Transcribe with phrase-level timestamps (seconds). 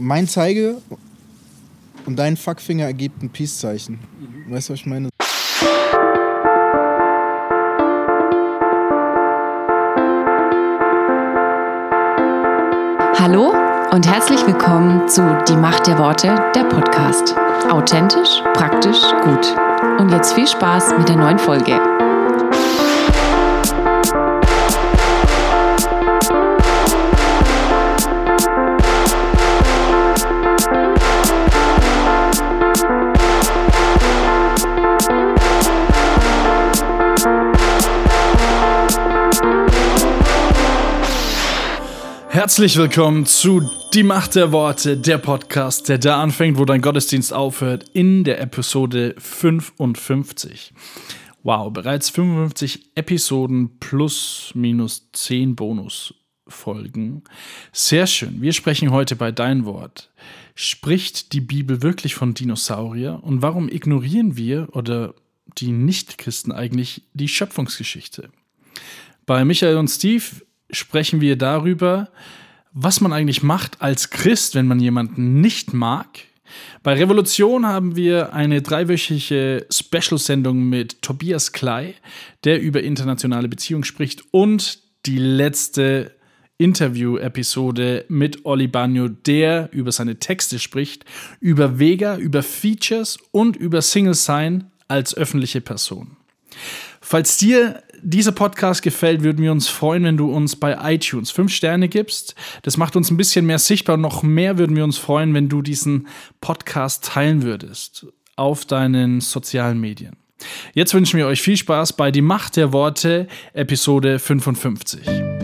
[0.00, 0.76] mein Zeige
[2.04, 3.98] und dein Fuckfinger ergibt ein Peace-Zeichen.
[4.48, 5.08] Weißt du, was ich meine?
[13.18, 13.52] Hallo
[13.92, 17.34] und herzlich willkommen zu Die Macht der Worte, der Podcast.
[17.70, 19.56] Authentisch, praktisch, gut.
[19.98, 21.95] Und jetzt viel Spaß mit der neuen Folge.
[42.46, 47.32] Herzlich willkommen zu Die Macht der Worte, der Podcast, der da anfängt, wo dein Gottesdienst
[47.32, 50.72] aufhört, in der Episode 55.
[51.42, 57.24] Wow, bereits 55 Episoden plus minus 10 Bonusfolgen.
[57.72, 58.40] Sehr schön.
[58.40, 60.12] Wir sprechen heute bei Dein Wort.
[60.54, 63.18] Spricht die Bibel wirklich von Dinosaurier?
[63.24, 65.14] Und warum ignorieren wir oder
[65.58, 68.30] die Nichtchristen eigentlich die Schöpfungsgeschichte?
[69.26, 70.22] Bei Michael und Steve
[70.70, 72.10] sprechen wir darüber,
[72.72, 76.06] was man eigentlich macht als Christ, wenn man jemanden nicht mag.
[76.82, 81.94] Bei Revolution haben wir eine dreiwöchige Special-Sendung mit Tobias Klei,
[82.44, 86.12] der über internationale Beziehungen spricht und die letzte
[86.58, 91.04] Interview-Episode mit Oli Bagno, der über seine Texte spricht,
[91.40, 96.16] über Vega, über Features und über Single Sign als öffentliche Person.
[97.00, 101.52] Falls dir dieser Podcast gefällt, würden wir uns freuen, wenn du uns bei iTunes fünf
[101.52, 102.34] Sterne gibst.
[102.62, 103.96] Das macht uns ein bisschen mehr sichtbar.
[103.96, 106.08] Noch mehr würden wir uns freuen, wenn du diesen
[106.40, 110.16] Podcast teilen würdest auf deinen sozialen Medien.
[110.74, 115.35] Jetzt wünschen wir euch viel Spaß bei Die Macht der Worte, Episode 55.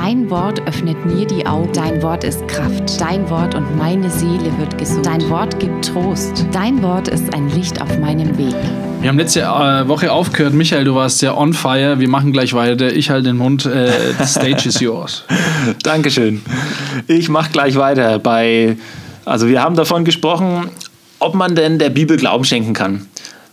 [0.00, 1.72] Dein Wort öffnet mir die Augen.
[1.72, 3.00] Dein Wort ist Kraft.
[3.00, 5.04] Dein Wort und meine Seele wird gesund.
[5.04, 6.46] Dein Wort gibt Trost.
[6.52, 8.54] Dein Wort ist ein Licht auf meinem Weg.
[9.00, 10.54] Wir haben letzte äh, Woche aufgehört.
[10.54, 11.98] Michael, du warst ja on fire.
[11.98, 12.92] Wir machen gleich weiter.
[12.92, 13.66] Ich halte den Mund.
[13.66, 15.24] Äh, the stage is yours.
[15.82, 16.42] Dankeschön.
[17.08, 18.76] Ich mache gleich weiter bei.
[19.24, 20.70] Also, wir haben davon gesprochen,
[21.18, 23.08] ob man denn der Bibel Glauben schenken kann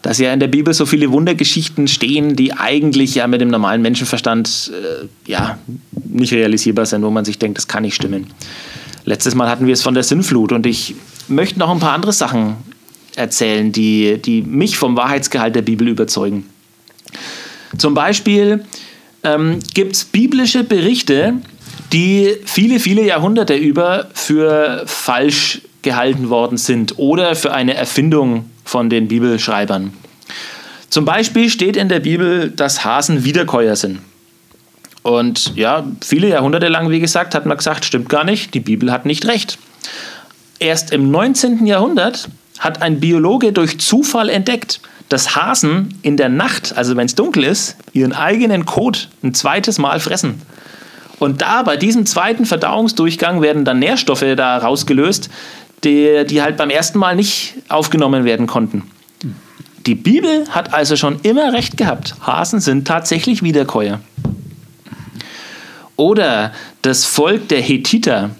[0.05, 3.81] dass ja in der Bibel so viele Wundergeschichten stehen, die eigentlich ja mit dem normalen
[3.81, 5.57] Menschenverstand äh, ja
[6.07, 8.27] nicht realisierbar sind, wo man sich denkt, das kann nicht stimmen.
[9.05, 10.93] Letztes Mal hatten wir es von der Sinnflut und ich
[11.27, 12.57] möchte noch ein paar andere Sachen
[13.15, 16.45] erzählen, die, die mich vom Wahrheitsgehalt der Bibel überzeugen.
[17.75, 18.63] Zum Beispiel
[19.23, 21.33] ähm, gibt es biblische Berichte,
[21.93, 28.89] die viele, viele Jahrhunderte über für falsch gehalten worden sind oder für eine Erfindung von
[28.89, 29.93] den Bibelschreibern.
[30.89, 33.99] Zum Beispiel steht in der Bibel, dass Hasen Wiederkäuer sind.
[35.03, 38.91] Und ja, viele Jahrhunderte lang, wie gesagt, hat man gesagt, stimmt gar nicht, die Bibel
[38.91, 39.59] hat nicht recht.
[40.57, 41.67] Erst im 19.
[41.67, 42.27] Jahrhundert
[42.59, 47.43] hat ein Biologe durch Zufall entdeckt, dass Hasen in der Nacht, also wenn es dunkel
[47.43, 50.41] ist, ihren eigenen Kot ein zweites Mal fressen.
[51.19, 55.29] Und da bei diesem zweiten Verdauungsdurchgang werden dann Nährstoffe da rausgelöst,
[55.83, 58.83] die, die halt beim ersten Mal nicht aufgenommen werden konnten.
[59.85, 62.15] Die Bibel hat also schon immer recht gehabt.
[62.21, 63.99] Hasen sind tatsächlich Wiederkäuer.
[65.95, 68.31] Oder das Volk der Hethiter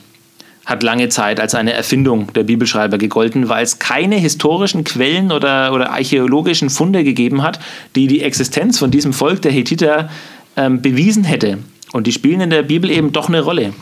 [0.66, 5.72] hat lange Zeit als eine Erfindung der Bibelschreiber gegolten, weil es keine historischen Quellen oder,
[5.74, 7.60] oder archäologischen Funde gegeben hat,
[7.96, 10.10] die die Existenz von diesem Volk der Hethiter
[10.58, 11.60] ähm, bewiesen hätte.
[11.94, 13.74] Und die spielen in der Bibel eben doch eine Rolle.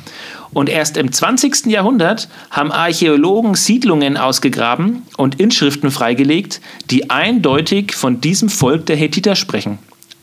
[0.53, 1.66] Und erst im 20.
[1.68, 9.36] Jahrhundert haben Archäologen Siedlungen ausgegraben und Inschriften freigelegt, die eindeutig von diesem Volk der Hethiter
[9.36, 9.80] sprechen.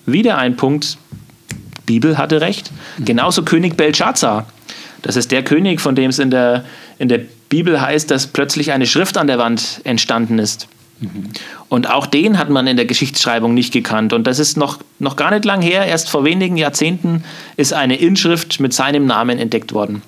[0.06, 0.98] Wieder ein Punkt,
[1.86, 2.70] Bibel hatte recht.
[3.04, 4.46] Genauso König Belshazzar.
[5.02, 6.64] Das ist der König, von dem es in der,
[6.98, 10.68] in der Bibel heißt, dass plötzlich eine Schrift an der Wand entstanden ist.
[11.68, 14.12] Und auch den hat man in der Geschichtsschreibung nicht gekannt.
[14.12, 17.24] Und das ist noch, noch gar nicht lang her, erst vor wenigen Jahrzehnten
[17.56, 20.02] ist eine Inschrift mit seinem Namen entdeckt worden.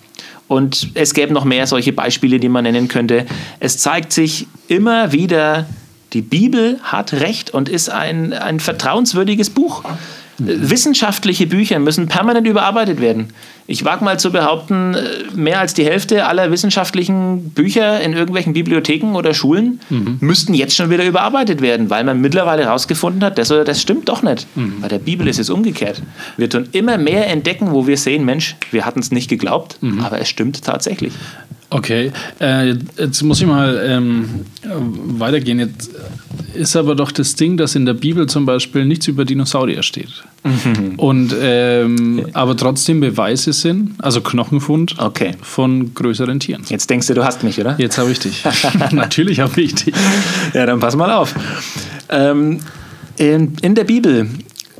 [0.52, 3.24] Und es gäbe noch mehr solche Beispiele, die man nennen könnte.
[3.58, 5.64] Es zeigt sich immer wieder,
[6.12, 9.82] die Bibel hat Recht und ist ein, ein vertrauenswürdiges Buch.
[10.36, 13.28] Wissenschaftliche Bücher müssen permanent überarbeitet werden.
[13.66, 14.96] Ich wage mal zu behaupten,
[15.34, 20.18] mehr als die Hälfte aller wissenschaftlichen Bücher in irgendwelchen Bibliotheken oder Schulen mhm.
[20.20, 24.08] müssten jetzt schon wieder überarbeitet werden, weil man mittlerweile herausgefunden hat, das oder das stimmt
[24.08, 24.46] doch nicht.
[24.56, 24.80] Mhm.
[24.80, 26.02] Bei der Bibel ist es umgekehrt.
[26.36, 30.00] Wir tun immer mehr entdecken, wo wir sehen, Mensch, wir hatten es nicht geglaubt, mhm.
[30.00, 31.12] aber es stimmt tatsächlich.
[31.72, 35.58] Okay, äh, jetzt muss ich mal ähm, weitergehen.
[35.58, 35.90] Jetzt
[36.52, 40.22] ist aber doch das Ding, dass in der Bibel zum Beispiel nichts über Dinosaurier steht.
[40.98, 45.32] Und ähm, aber trotzdem Beweise sind, also Knochenfund Okay.
[45.42, 46.62] von größeren Tieren.
[46.68, 47.74] Jetzt denkst du, du hast mich, oder?
[47.78, 48.42] Jetzt habe ich dich.
[48.92, 49.94] Natürlich habe ich dich.
[50.54, 51.34] Ja, dann pass mal auf.
[52.08, 52.60] Ähm,
[53.16, 54.28] in, in der Bibel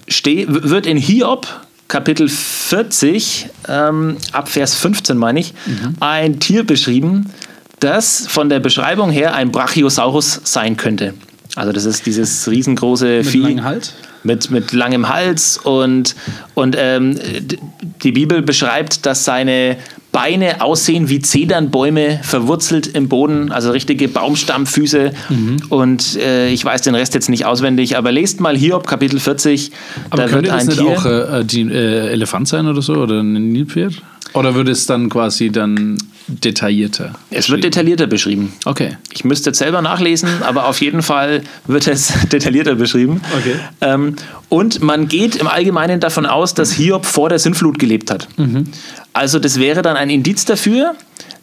[0.08, 1.46] steh, wird in Hiob,
[1.88, 5.52] Kapitel 40, ähm, ab Vers 15 meine ich,
[6.00, 7.26] ein Tier beschrieben,
[7.80, 11.12] das von der Beschreibung her ein Brachiosaurus sein könnte.
[11.54, 13.92] Also das ist dieses riesengroße Mit Vieh langem Hals?
[14.24, 16.14] Mit, mit langem Hals und,
[16.54, 17.18] und ähm,
[18.02, 19.76] die Bibel beschreibt, dass seine
[20.12, 25.12] Beine aussehen wie Zedernbäume verwurzelt im Boden, also richtige Baumstammfüße.
[25.70, 29.72] Und äh, ich weiß den Rest jetzt nicht auswendig, aber lest mal Hiob Kapitel 40.
[30.10, 30.98] Aber da könnte wird das ein nicht Tier.
[30.98, 32.94] auch äh, die äh, Elefant sein oder so?
[32.96, 34.02] Oder ein Nilpferd?
[34.34, 37.12] Oder würde es dann quasi dann detaillierter?
[37.30, 38.52] es wird detaillierter beschrieben.
[38.64, 38.96] Okay.
[39.12, 43.20] Ich müsste jetzt selber nachlesen, aber auf jeden Fall wird es detaillierter beschrieben.
[43.36, 43.54] Okay.
[43.80, 44.16] Ähm,
[44.48, 48.28] und man geht im Allgemeinen davon aus, dass Hiob vor der Sintflut gelebt hat.
[49.12, 50.94] Also das wäre dann ein Indiz dafür,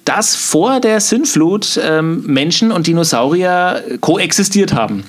[0.05, 5.03] dass vor der Sintflut ähm, Menschen und Dinosaurier koexistiert haben.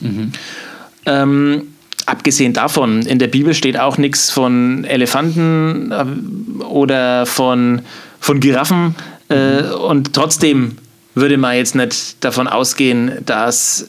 [1.06, 1.68] Ähm,
[2.06, 7.82] abgesehen davon, in der Bibel steht auch nichts von Elefanten äh, oder von,
[8.18, 8.94] von Giraffen.
[9.28, 10.76] Äh, und trotzdem
[11.14, 13.88] würde man jetzt nicht davon ausgehen, dass,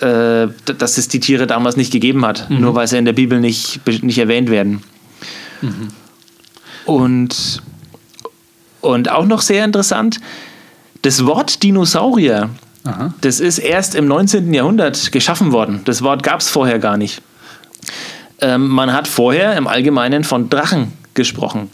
[0.00, 0.46] äh,
[0.78, 3.80] dass es die Tiere damals nicht gegeben hat, nur weil sie in der Bibel nicht,
[4.02, 4.82] nicht erwähnt werden.
[6.86, 7.62] Und,
[8.80, 10.20] und auch noch sehr interessant,
[11.02, 12.50] das Wort Dinosaurier,
[12.84, 13.14] Aha.
[13.20, 14.52] das ist erst im 19.
[14.52, 15.82] Jahrhundert geschaffen worden.
[15.84, 17.22] Das Wort gab es vorher gar nicht.
[18.40, 21.70] Ähm, man hat vorher im Allgemeinen von Drachen gesprochen.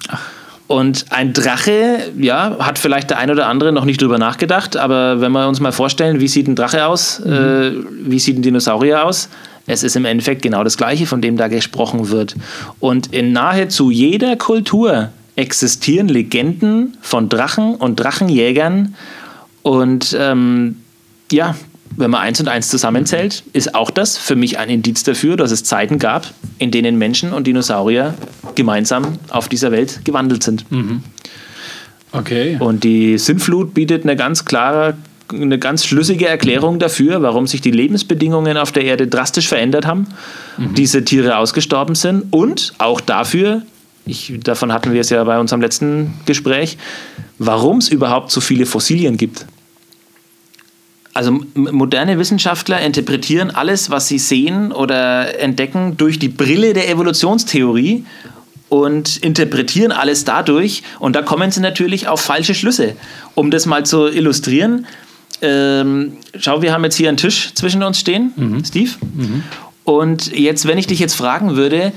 [0.67, 5.21] Und ein Drache, ja, hat vielleicht der ein oder andere noch nicht drüber nachgedacht, aber
[5.21, 7.73] wenn wir uns mal vorstellen, wie sieht ein Drache aus, äh,
[8.05, 9.29] wie sieht ein Dinosaurier aus,
[9.67, 12.37] es ist im Endeffekt genau das Gleiche, von dem da gesprochen wird.
[12.81, 18.95] Und in nahezu jeder Kultur existieren Legenden von Drachen und Drachenjägern.
[19.63, 20.77] Und ähm,
[21.31, 21.55] ja,
[21.97, 25.51] wenn man eins und eins zusammenzählt, ist auch das für mich ein Indiz dafür, dass
[25.51, 28.15] es Zeiten gab, in denen Menschen und Dinosaurier
[28.55, 30.65] gemeinsam auf dieser Welt gewandelt sind.
[32.13, 32.57] Okay.
[32.59, 34.97] Und die Sintflut bietet eine ganz klare,
[35.33, 40.07] eine ganz schlüssige Erklärung dafür, warum sich die Lebensbedingungen auf der Erde drastisch verändert haben,
[40.59, 43.63] diese Tiere ausgestorben sind und auch dafür,
[44.07, 46.79] ich, davon hatten wir es ja bei unserem letzten Gespräch,
[47.39, 49.47] warum es überhaupt so viele Fossilien gibt.
[51.13, 58.05] Also moderne Wissenschaftler interpretieren alles, was sie sehen oder entdecken, durch die Brille der Evolutionstheorie
[58.69, 60.83] und interpretieren alles dadurch.
[61.01, 62.95] Und da kommen sie natürlich auf falsche Schlüsse.
[63.35, 64.87] Um das mal zu illustrieren,
[65.43, 68.91] ähm, schau, wir haben jetzt hier einen Tisch zwischen uns stehen, Steve.
[69.85, 71.93] Und jetzt, wenn ich dich jetzt fragen würde,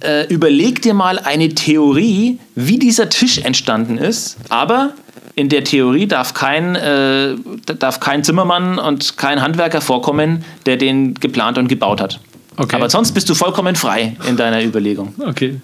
[0.00, 4.92] äh, überleg dir mal eine Theorie, wie dieser Tisch entstanden ist, aber
[5.34, 7.34] in der Theorie darf kein, äh,
[7.78, 12.20] darf kein Zimmermann und kein Handwerker vorkommen, der den geplant und gebaut hat.
[12.56, 12.76] Okay.
[12.76, 15.14] Aber sonst bist du vollkommen frei in deiner Überlegung.
[15.18, 15.60] Okay.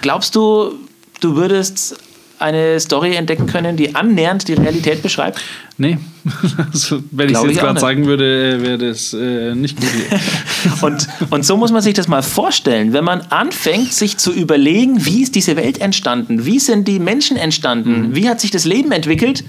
[0.00, 0.74] Glaubst du,
[1.20, 1.96] du würdest
[2.38, 5.40] eine Story entdecken können, die annähernd die Realität beschreibt?
[5.78, 5.98] Nee.
[6.72, 9.88] Also, wenn ich es jetzt gerade sagen würde, wäre das äh, nicht gut.
[10.82, 15.06] Und, und so muss man sich das mal vorstellen, wenn man anfängt, sich zu überlegen,
[15.06, 18.90] wie ist diese Welt entstanden, wie sind die Menschen entstanden, wie hat sich das Leben
[18.90, 19.44] entwickelt.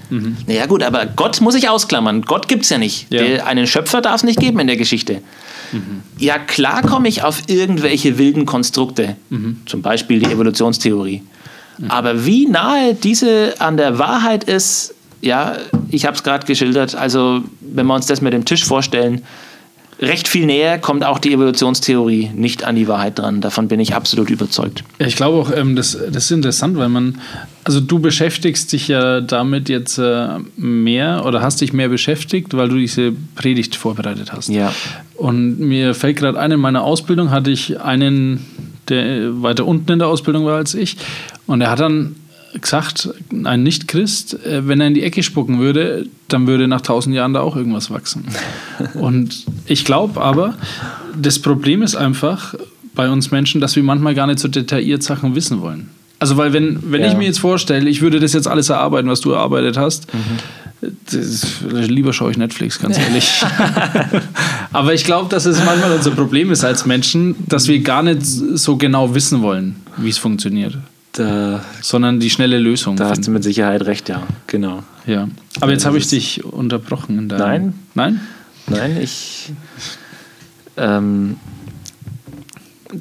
[0.46, 2.22] Naja gut, aber Gott muss ich ausklammern.
[2.22, 3.12] Gott gibt es ja nicht.
[3.12, 3.22] Ja.
[3.22, 5.22] Der, einen Schöpfer darf es nicht geben in der Geschichte.
[6.18, 9.16] Ja, klar komme ich auf irgendwelche wilden Konstrukte,
[9.66, 11.22] zum Beispiel die Evolutionstheorie.
[11.88, 15.56] Aber wie nahe diese an der Wahrheit ist, ja,
[15.90, 19.22] ich habe es gerade geschildert, also wenn wir uns das mit dem Tisch vorstellen,
[20.00, 23.40] recht viel näher kommt auch die Evolutionstheorie nicht an die Wahrheit dran.
[23.40, 24.84] Davon bin ich absolut überzeugt.
[24.98, 27.20] Ich glaube auch, ähm, das, das ist interessant, weil man,
[27.64, 32.68] also du beschäftigst dich ja damit jetzt äh, mehr oder hast dich mehr beschäftigt, weil
[32.68, 34.48] du diese Predigt vorbereitet hast.
[34.48, 34.72] Ja.
[35.16, 38.46] Und mir fällt gerade ein, in meiner Ausbildung hatte ich einen,
[38.88, 40.96] der weiter unten in der Ausbildung war als ich.
[41.48, 42.14] Und er hat dann
[42.60, 43.08] gesagt,
[43.44, 47.34] ein Nicht-Christ, äh, wenn er in die Ecke spucken würde, dann würde nach tausend Jahren
[47.34, 48.24] da auch irgendwas wachsen.
[48.94, 50.54] Und ich glaube aber,
[51.20, 52.54] das Problem ist einfach
[52.94, 55.88] bei uns Menschen, dass wir manchmal gar nicht so detailliert Sachen wissen wollen.
[56.20, 57.08] Also, weil wenn, wenn Ja.
[57.08, 60.06] ich mir jetzt vorstelle, ich würde das jetzt alles erarbeiten, was du erarbeitet hast,
[61.12, 63.30] das, lieber schaue ich Netflix, ganz ehrlich.
[64.72, 68.24] Aber ich glaube, dass es manchmal unser Problem ist als Menschen, dass wir gar nicht
[68.24, 70.76] so genau wissen wollen, wie es funktioniert,
[71.18, 72.96] Da, sondern die schnelle Lösung.
[72.96, 73.26] da hast finden.
[73.26, 74.22] du mit Sicherheit recht, ja.
[74.46, 74.82] Genau.
[75.06, 75.28] ja.
[75.60, 77.18] Aber jetzt habe ich dich unterbrochen.
[77.18, 78.20] In deinem, Nein.
[78.68, 78.78] Nein?
[78.78, 79.52] Nein, ich.
[80.76, 81.36] Ähm,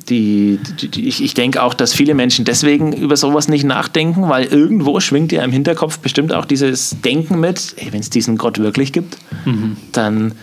[0.09, 4.27] die, die, die, ich, ich denke auch, dass viele Menschen deswegen über sowas nicht nachdenken,
[4.27, 8.59] weil irgendwo schwingt ja im Hinterkopf bestimmt auch dieses Denken mit, wenn es diesen Gott
[8.59, 9.77] wirklich gibt, mhm.
[9.91, 10.33] dann,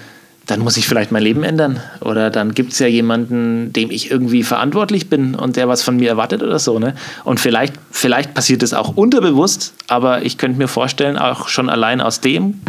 [0.47, 1.81] dann muss ich vielleicht mein Leben ändern.
[2.01, 5.97] Oder dann gibt es ja jemanden, dem ich irgendwie verantwortlich bin und der was von
[5.97, 6.79] mir erwartet oder so.
[6.79, 6.95] Ne?
[7.25, 12.01] Und vielleicht, vielleicht passiert es auch unterbewusst, aber ich könnte mir vorstellen, auch schon allein
[12.01, 12.61] aus dem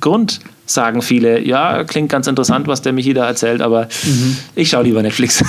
[0.00, 4.36] Grund sagen viele, ja, klingt ganz interessant, was der Michi da erzählt, aber mhm.
[4.54, 5.42] ich schaue lieber Netflix.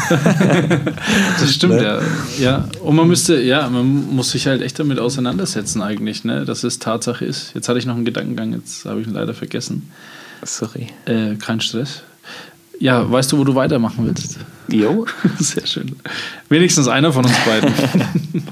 [1.40, 1.84] das stimmt, ne?
[1.84, 2.00] ja.
[2.40, 2.68] ja.
[2.82, 6.46] Und man müsste, ja, man muss sich halt echt damit auseinandersetzen eigentlich, ne?
[6.46, 7.52] dass es Tatsache ist.
[7.54, 9.90] Jetzt hatte ich noch einen Gedankengang, jetzt habe ich ihn leider vergessen.
[10.46, 10.88] Sorry.
[11.06, 12.04] Äh, kein Stress.
[12.80, 14.40] Ja, weißt du, wo du weitermachen willst?
[14.68, 15.06] Jo.
[15.40, 15.96] Sehr schön.
[16.50, 17.72] Wenigstens einer von uns beiden.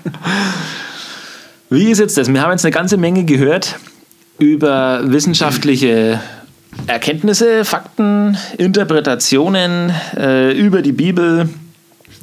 [1.69, 2.31] Wie ist jetzt das?
[2.31, 3.77] Wir haben jetzt eine ganze Menge gehört
[4.38, 6.19] über wissenschaftliche
[6.88, 11.50] Erkenntnisse, Fakten, Interpretationen äh, über die Bibel.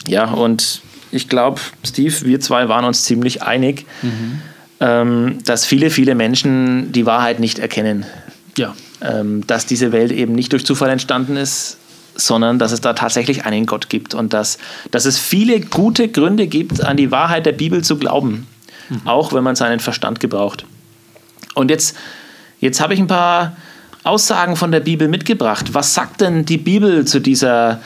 [0.06, 4.40] Ja, und ich glaube, Steve, wir zwei waren uns ziemlich einig, mhm.
[4.80, 8.04] ähm, dass viele, viele Menschen die Wahrheit nicht erkennen.
[8.56, 8.74] Ja.
[9.00, 11.78] Ähm, dass diese Welt eben nicht durch Zufall entstanden ist,
[12.16, 14.58] sondern dass es da tatsächlich einen Gott gibt und dass,
[14.90, 18.48] dass es viele gute Gründe gibt, an die Wahrheit der Bibel zu glauben,
[18.88, 19.02] mhm.
[19.04, 20.64] auch wenn man seinen Verstand gebraucht.
[21.54, 21.96] Und jetzt,
[22.58, 23.56] jetzt habe ich ein paar
[24.02, 25.74] Aussagen von der Bibel mitgebracht.
[25.74, 27.80] Was sagt denn die Bibel zu dieser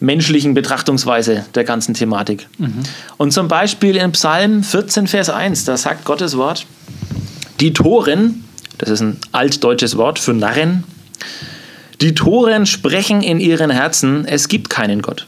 [0.00, 2.48] menschlichen Betrachtungsweise der ganzen Thematik?
[2.56, 2.84] Mhm.
[3.18, 6.64] Und zum Beispiel in Psalm 14, Vers 1, da sagt Gottes Wort,
[7.60, 8.44] die Toren,
[8.78, 10.84] das ist ein altdeutsches Wort für Narren,
[12.00, 15.26] die Toren sprechen in ihren Herzen, es gibt keinen Gott.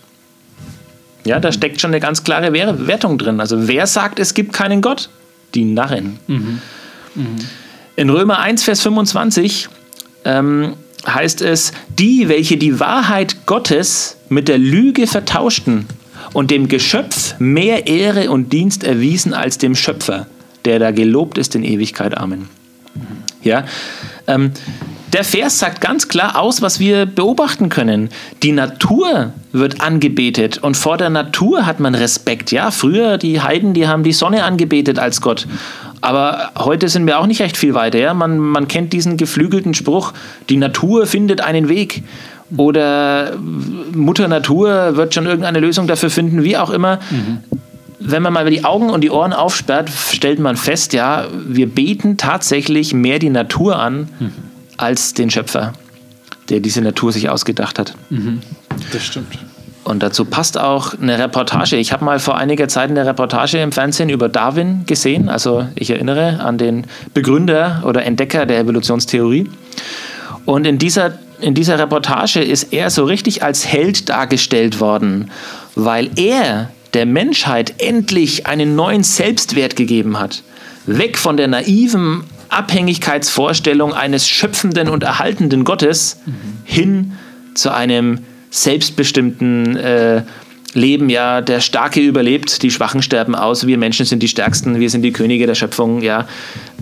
[1.24, 3.40] Ja, da steckt schon eine ganz klare Wertung drin.
[3.40, 5.10] Also wer sagt, es gibt keinen Gott?
[5.54, 6.18] Die Narren.
[6.26, 6.60] Mhm.
[7.14, 7.36] Mhm.
[7.96, 9.68] In Römer 1, Vers 25
[10.24, 10.74] ähm,
[11.06, 15.86] heißt es, die, welche die Wahrheit Gottes mit der Lüge vertauschten
[16.32, 20.26] und dem Geschöpf mehr Ehre und Dienst erwiesen als dem Schöpfer,
[20.64, 22.16] der da gelobt ist in Ewigkeit.
[22.16, 22.48] Amen.
[23.46, 23.64] Ja,
[24.26, 24.52] ähm,
[25.12, 28.10] der Vers sagt ganz klar aus, was wir beobachten können.
[28.42, 32.50] Die Natur wird angebetet und vor der Natur hat man Respekt.
[32.50, 35.46] Ja, früher die Heiden, die haben die Sonne angebetet als Gott.
[36.00, 37.98] Aber heute sind wir auch nicht recht viel weiter.
[37.98, 38.14] Ja?
[38.14, 40.12] Man, man kennt diesen geflügelten Spruch,
[40.50, 42.02] die Natur findet einen Weg.
[42.56, 43.32] Oder
[43.92, 46.98] Mutter Natur wird schon irgendeine Lösung dafür finden, wie auch immer.
[47.10, 47.38] Mhm.
[47.98, 52.16] Wenn man mal die Augen und die Ohren aufsperrt, stellt man fest, ja, wir beten
[52.16, 54.32] tatsächlich mehr die Natur an mhm.
[54.76, 55.72] als den Schöpfer,
[56.50, 57.94] der diese Natur sich ausgedacht hat.
[58.10, 58.40] Mhm.
[58.92, 59.38] Das stimmt.
[59.86, 61.76] Und dazu passt auch eine Reportage.
[61.76, 65.28] Ich habe mal vor einiger Zeit eine Reportage im Fernsehen über Darwin gesehen.
[65.28, 69.48] Also ich erinnere an den Begründer oder Entdecker der Evolutionstheorie.
[70.44, 75.30] Und in dieser, in dieser Reportage ist er so richtig als Held dargestellt worden,
[75.76, 80.42] weil er der Menschheit endlich einen neuen Selbstwert gegeben hat.
[80.86, 86.32] Weg von der naiven Abhängigkeitsvorstellung eines schöpfenden und erhaltenden Gottes mhm.
[86.64, 87.12] hin
[87.54, 90.22] zu einem selbstbestimmten äh,
[90.72, 94.88] Leben, ja, der Starke überlebt, die Schwachen sterben aus, wir Menschen sind die Stärksten, wir
[94.88, 96.26] sind die Könige der Schöpfung, ja.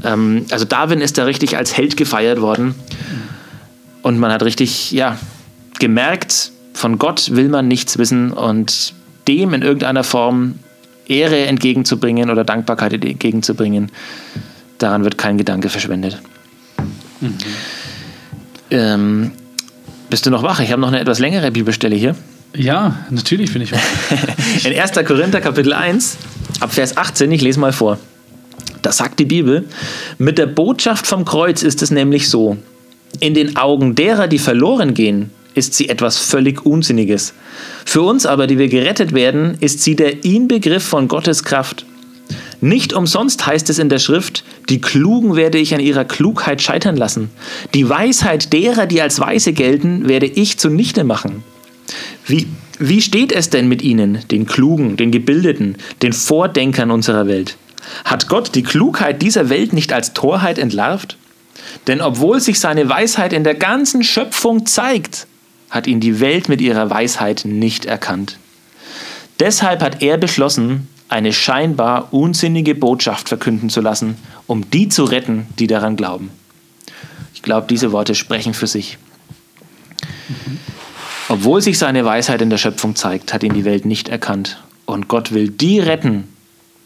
[0.04, 2.76] Ähm, also Darwin ist da richtig als Held gefeiert worden.
[4.02, 5.18] Und man hat richtig, ja,
[5.80, 8.94] gemerkt, von Gott will man nichts wissen und
[9.28, 10.56] dem in irgendeiner Form
[11.06, 13.90] Ehre entgegenzubringen oder Dankbarkeit entgegenzubringen,
[14.78, 16.20] daran wird kein Gedanke verschwendet.
[17.20, 17.34] Mhm.
[18.70, 19.30] Ähm,
[20.10, 20.60] bist du noch wach?
[20.60, 22.14] Ich habe noch eine etwas längere Bibelstelle hier.
[22.54, 23.80] Ja, natürlich bin ich wach.
[24.64, 24.92] In 1.
[25.06, 26.16] Korinther Kapitel 1,
[26.60, 27.98] ab Vers 18, ich lese mal vor.
[28.82, 29.66] Da sagt die Bibel,
[30.18, 32.56] mit der Botschaft vom Kreuz ist es nämlich so,
[33.20, 37.34] in den Augen derer, die verloren gehen, ist sie etwas völlig Unsinniges.
[37.84, 41.86] Für uns aber, die wir gerettet werden, ist sie der Inbegriff von Gottes Kraft.
[42.60, 46.96] Nicht umsonst heißt es in der Schrift, die Klugen werde ich an ihrer Klugheit scheitern
[46.96, 47.30] lassen.
[47.74, 51.44] Die Weisheit derer, die als Weise gelten, werde ich zunichte machen.
[52.26, 52.46] Wie,
[52.78, 57.58] wie steht es denn mit ihnen, den Klugen, den Gebildeten, den Vordenkern unserer Welt?
[58.04, 61.18] Hat Gott die Klugheit dieser Welt nicht als Torheit entlarvt?
[61.86, 65.26] Denn obwohl sich seine Weisheit in der ganzen Schöpfung zeigt,
[65.74, 68.38] hat ihn die Welt mit ihrer Weisheit nicht erkannt.
[69.40, 74.16] Deshalb hat er beschlossen, eine scheinbar unsinnige Botschaft verkünden zu lassen,
[74.46, 76.30] um die zu retten, die daran glauben.
[77.34, 78.98] Ich glaube, diese Worte sprechen für sich.
[81.28, 84.62] Obwohl sich seine Weisheit in der Schöpfung zeigt, hat ihn die Welt nicht erkannt.
[84.86, 86.28] Und Gott will die retten,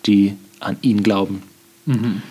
[0.06, 1.42] die an ihn glauben.
[1.84, 2.22] Mhm.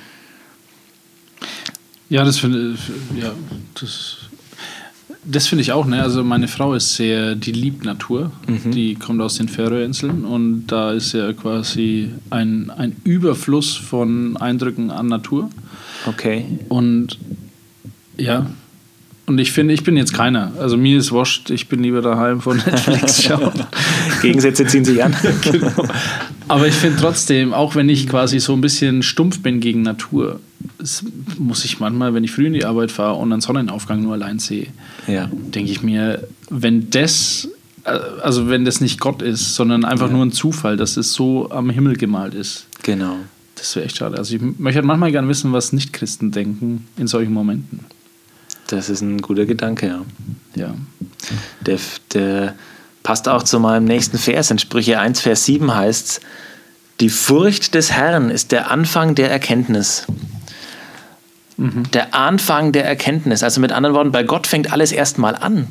[2.09, 2.77] Ja, das finde
[3.15, 3.33] ja,
[3.79, 4.26] das
[5.29, 6.01] das finde ich auch, ne?
[6.01, 8.31] Also meine Frau ist sehr, die liebt Natur.
[8.47, 14.89] Die kommt aus den Färöerinseln und da ist ja quasi ein, ein Überfluss von Eindrücken
[14.89, 15.49] an Natur.
[16.05, 16.45] Okay.
[16.69, 17.17] Und
[18.17, 18.47] ja,
[19.27, 20.53] und ich finde, ich bin jetzt keiner.
[20.57, 23.51] Also mir ist wurscht, ich bin lieber daheim von Netflix schauen.
[24.21, 25.13] Gegensätze ziehen sich an.
[25.43, 25.85] genau.
[26.47, 30.39] Aber ich finde trotzdem, auch wenn ich quasi so ein bisschen stumpf bin gegen Natur,
[31.37, 34.39] muss ich manchmal, wenn ich früh in die Arbeit fahre und einen Sonnenaufgang nur allein
[34.39, 34.67] sehe,
[35.07, 35.29] Ja.
[35.31, 37.47] denke ich mir, wenn das,
[37.85, 40.13] äh, also wenn das nicht Gott ist, sondern einfach Ja.
[40.13, 43.15] nur ein Zufall, dass es so am Himmel gemalt ist, Genau.
[43.55, 44.17] das wäre echt schade.
[44.17, 47.81] Also ich möchte manchmal gerne wissen, was Nichtchristen denken in solchen Momenten.
[48.67, 50.05] Das ist ein guter Gedanke, ja.
[50.55, 50.75] Ja.
[51.61, 51.79] Der,
[52.13, 52.55] der
[53.03, 54.51] passt auch zu meinem nächsten Vers.
[54.51, 56.19] In Sprüche 1, Vers 7 heißt es,
[56.99, 60.05] die Furcht des Herrn ist der Anfang der Erkenntnis.
[61.57, 63.43] Der Anfang der Erkenntnis.
[63.43, 65.67] Also mit anderen Worten, bei Gott fängt alles erstmal an.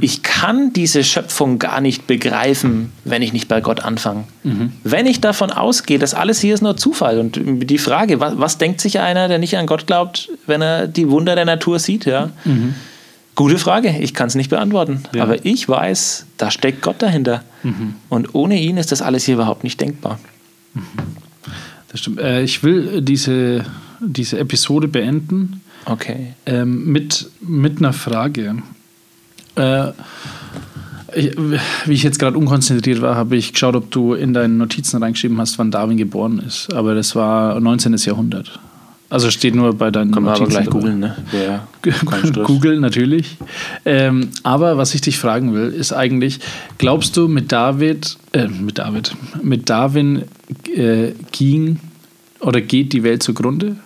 [0.00, 4.24] Ich kann diese Schöpfung gar nicht begreifen, wenn ich nicht bei Gott anfange.
[4.84, 8.58] Wenn ich davon ausgehe, dass alles hier ist nur Zufall und die Frage, was, was
[8.58, 12.04] denkt sich einer, der nicht an Gott glaubt, wenn er die Wunder der Natur sieht,
[12.04, 12.30] ja?
[13.34, 15.04] Gute Frage, ich kann es nicht beantworten.
[15.14, 15.22] Ja.
[15.22, 17.42] Aber ich weiß, da steckt Gott dahinter.
[18.10, 20.18] Und ohne ihn ist das alles hier überhaupt nicht denkbar.
[21.90, 22.20] Das stimmt.
[22.20, 23.64] Äh, ich will diese,
[24.00, 26.34] diese Episode beenden Okay.
[26.46, 28.56] ähm, mit, mit einer Frage.
[29.56, 29.88] Äh,
[31.14, 31.36] ich,
[31.86, 35.38] wie ich jetzt gerade unkonzentriert war, habe ich geschaut, ob du in deinen Notizen reingeschrieben
[35.38, 36.72] hast, wann Darwin geboren ist.
[36.74, 37.96] Aber das war 19.
[37.96, 38.60] Jahrhundert.
[39.10, 41.16] Also steht nur bei deinen Können wir aber gleich googeln, ne?
[41.80, 42.46] Stress.
[42.46, 43.38] Google natürlich.
[43.86, 46.40] Ähm, aber was ich dich fragen will, ist eigentlich,
[46.76, 50.24] glaubst du mit David, äh, mit David, mit Darwin
[50.76, 51.80] äh, ging
[52.40, 53.76] oder geht die Welt zugrunde?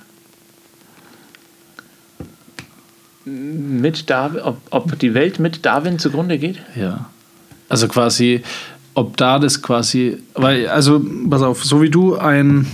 [3.25, 6.59] Mit Darwin, ob, ob die Welt mit Darwin zugrunde geht?
[6.75, 7.11] Ja.
[7.69, 8.43] Also quasi,
[8.95, 12.67] ob da das quasi, weil, also, pass auf, so wie du ein,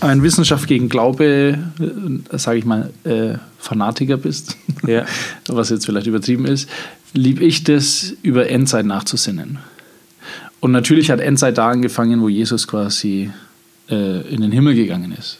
[0.00, 4.56] ein Wissenschaft gegen Glaube, äh, sage ich mal, äh, Fanatiker bist,
[4.86, 5.04] Ja.
[5.48, 6.68] was jetzt vielleicht übertrieben ist,
[7.12, 9.58] lieb ich das, über Endzeit nachzusinnen.
[10.60, 13.30] Und natürlich hat Endzeit da angefangen, wo Jesus quasi
[13.90, 15.38] äh, in den Himmel gegangen ist.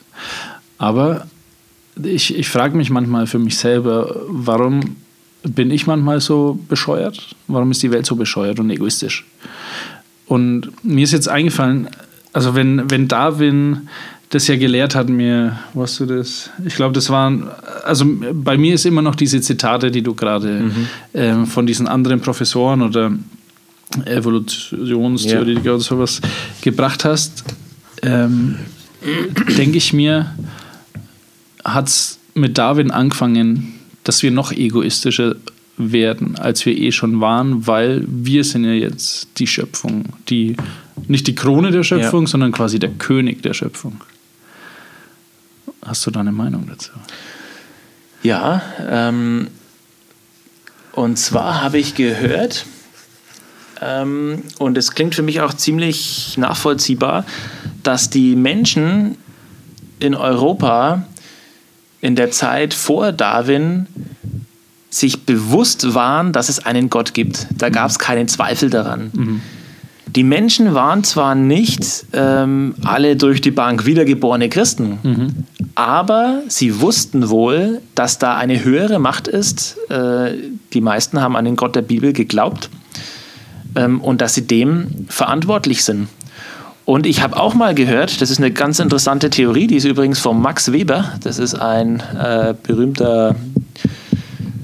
[0.79, 1.27] Aber
[2.03, 4.97] ich, ich frage mich manchmal für mich selber, warum
[5.43, 7.35] bin ich manchmal so bescheuert?
[7.47, 9.25] Warum ist die Welt so bescheuert und egoistisch?
[10.27, 11.89] Und mir ist jetzt eingefallen,
[12.33, 13.89] also wenn, wenn Darwin
[14.31, 16.51] das ja gelehrt hat, mir, was du das?
[16.65, 17.49] Ich glaube, das waren,
[17.85, 20.71] also bei mir ist immer noch diese Zitate, die du gerade
[21.15, 23.13] ähm, von diesen anderen Professoren oder
[24.05, 26.21] Evolutionstheoretiker oder sowas
[26.61, 27.45] gebracht hast,
[28.03, 28.57] ähm,
[29.57, 30.35] denke ich mir,
[31.75, 33.75] hat es mit Darwin angefangen,
[34.05, 35.37] dass wir noch egoistischer
[35.77, 40.57] werden, als wir eh schon waren, weil wir sind ja jetzt die Schöpfung, die
[41.09, 42.29] nicht die Krone der Schöpfung, Ja.
[42.29, 44.01] sondern quasi der König der Schöpfung.
[45.85, 46.93] Hast du da eine Meinung dazu?
[48.23, 49.49] Ja, ähm,
[50.93, 52.65] und zwar habe ich gehört,
[53.83, 57.27] ähm, und es klingt für mich auch ziemlich nachvollziehbar,
[57.83, 59.17] dass die Menschen
[60.01, 61.07] in Europa
[62.01, 63.87] in der Zeit vor Darwin
[64.91, 67.47] sich bewusst waren, dass es einen Gott gibt.
[67.59, 69.11] Da gab es keinen Zweifel daran.
[70.07, 74.99] Die Menschen waren zwar nicht ähm, alle durch die Bank wiedergeborene Christen,
[75.75, 79.77] aber sie wussten wohl, dass da eine höhere Macht ist.
[79.91, 80.33] Äh,
[80.73, 82.71] die meisten haben an den Gott der Bibel geglaubt
[83.75, 86.09] ähm, und dass sie dem verantwortlich sind.
[86.87, 90.21] Und ich habe auch mal gehört, das ist eine ganz interessante Theorie, die ist übrigens
[90.21, 93.35] von Max Weber, das ist ein äh, berühmter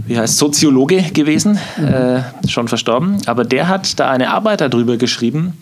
[0.07, 5.55] wie heißt Soziologe gewesen, äh, schon verstorben, aber der hat da eine Arbeit darüber geschrieben,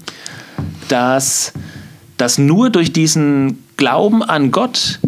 [0.89, 1.55] dass,
[2.19, 4.99] dass nur durch diesen Glauben an Gott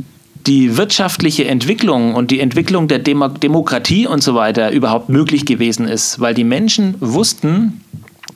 [0.47, 5.87] die wirtschaftliche Entwicklung und die Entwicklung der Demo Demokratie und so weiter überhaupt möglich gewesen
[5.87, 7.83] ist, weil die Menschen wussten,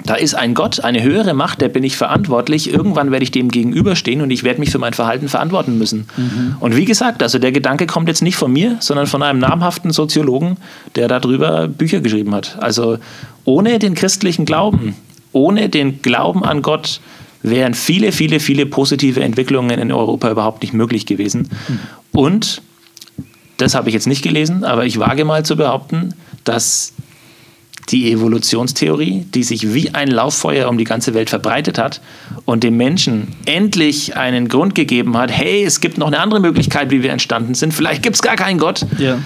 [0.07, 2.73] da ist ein Gott, eine höhere Macht, der bin ich verantwortlich.
[2.73, 6.07] Irgendwann werde ich dem gegenüberstehen und ich werde mich für mein Verhalten verantworten müssen.
[6.61, 9.91] Und wie gesagt, also der Gedanke kommt jetzt nicht von mir, sondern von einem namhaften
[9.91, 10.57] Soziologen,
[10.95, 12.57] der darüber Bücher geschrieben hat.
[12.61, 12.99] Also
[13.45, 14.95] ohne den christlichen Glauben,
[15.33, 17.01] ohne den Glauben an Gott
[17.43, 21.49] wären viele, viele, viele positive Entwicklungen in Europa überhaupt nicht möglich gewesen.
[22.13, 22.63] Und
[23.57, 26.15] das habe ich jetzt nicht gelesen, aber ich wage mal zu behaupten,
[26.45, 26.93] dass
[27.91, 32.01] die Evolutionstheorie, die sich wie ein Lauffeuer um die ganze Welt verbreitet hat
[32.45, 36.91] und dem Menschen endlich einen Grund gegeben hat, hey, es gibt noch eine andere Möglichkeit,
[36.91, 39.19] wie wir entstanden sind, vielleicht gibt es gar keinen Gott, Ja.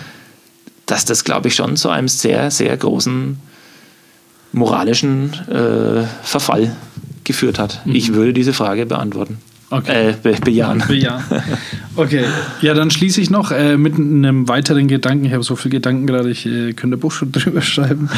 [0.87, 3.39] dass das, glaube ich, schon zu einem sehr, sehr großen
[4.53, 6.77] moralischen äh, Verfall
[7.25, 7.81] geführt hat.
[7.87, 7.95] Mhm.
[7.95, 9.39] Ich würde diese Frage beantworten.
[9.71, 10.11] Okay.
[10.11, 10.83] Äh, be bejahen.
[10.91, 11.23] Ja.
[11.97, 12.25] Okay,
[12.61, 15.25] ja, dann schließe ich noch äh, mit einem weiteren Gedanken.
[15.25, 18.09] Ich habe so viele Gedanken gerade, ich äh, könnte ein Buch schon drüber schreiben.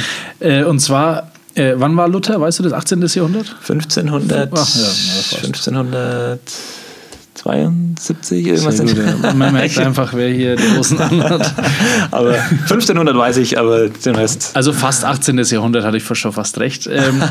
[0.40, 2.40] Äh, und zwar, äh, wann war Luther?
[2.40, 2.72] Weißt du das?
[2.72, 3.02] 18.
[3.02, 3.54] Jahrhundert?
[3.68, 5.44] 1500, Ach, ja, ja, fast.
[5.46, 8.76] 1572, irgendwas.
[8.78, 9.34] Sehr gut, ja.
[9.34, 11.54] Man merkt einfach, wer hier die Hosen anhat.
[12.10, 14.52] aber 1500 weiß ich, aber den Rest.
[14.54, 15.38] Also fast 18.
[15.38, 16.86] Jahrhundert hatte ich schon fast recht.
[16.86, 17.22] Ähm,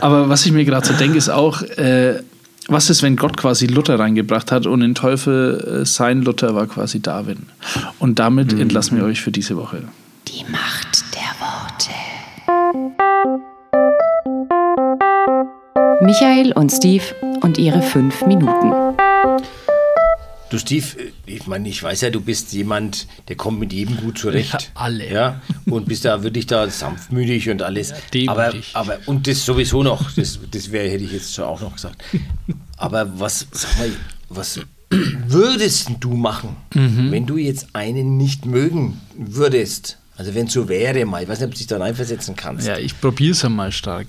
[0.00, 2.20] aber was ich mir gerade so denke, ist auch, äh,
[2.68, 6.66] was ist, wenn Gott quasi Luther reingebracht hat und in Teufel äh, sein Luther war
[6.66, 7.46] quasi Darwin.
[7.98, 9.82] Und damit entlassen wir euch für diese Woche.
[10.28, 11.90] Die Macht der Worte.
[16.04, 17.04] Michael und Steve
[17.40, 18.72] und ihre fünf Minuten.
[20.50, 20.86] Du Steve,
[21.26, 24.52] ich meine, ich weiß ja, du bist jemand, der kommt mit jedem gut zurecht.
[24.52, 25.12] Ja, alle.
[25.12, 27.92] Ja, und bist da wirklich da sanftmütig und alles.
[28.26, 28.70] aber, demütig.
[28.72, 32.02] aber, und das sowieso noch, das, das wäre, hätte ich jetzt schon auch noch gesagt.
[32.78, 33.90] Aber was, sag mal,
[34.30, 37.10] was würdest du machen, Mhm.
[37.10, 39.98] wenn du jetzt einen nicht mögen würdest?
[40.16, 42.66] Also wenn es so wäre mal, ich weiß nicht, ob du dich da reinversetzen kannst.
[42.66, 44.06] Ja, ich probiere es einmal stark.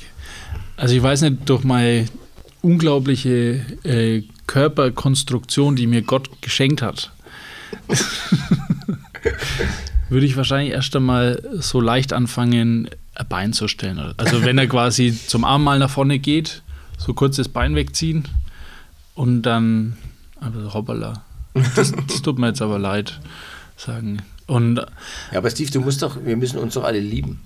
[0.78, 2.06] Also ich weiß nicht, durch meine
[2.62, 7.12] unglaubliche äh, Körperkonstruktion, die mir Gott geschenkt hat,
[10.10, 14.16] würde ich wahrscheinlich erst einmal so leicht anfangen, ein Bein zu stellen.
[14.18, 16.64] Also wenn er quasi zum Arm mal nach vorne geht,
[16.98, 18.28] so kurz das Bein wegziehen
[19.14, 19.98] und dann,
[20.42, 21.24] also hoppala,
[21.76, 23.20] das, das tut mir jetzt aber leid
[23.78, 24.24] sagen.
[24.48, 24.78] Und
[25.32, 27.40] Ja, aber Steve, du musst doch, wir müssen uns doch alle lieben.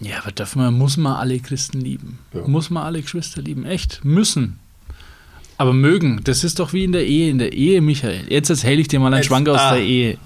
[0.00, 2.18] Ja, aber darf man, muss man alle Christen lieben.
[2.32, 2.48] Ja.
[2.48, 3.64] Muss man alle Geschwister lieben.
[3.64, 4.04] Echt.
[4.04, 4.58] Müssen.
[5.58, 7.30] Aber mögen, das ist doch wie in der Ehe.
[7.30, 8.24] In der Ehe, Michael.
[8.28, 9.74] Jetzt erzähle ich dir mal einen Schwank aus ah.
[9.74, 10.16] der Ehe.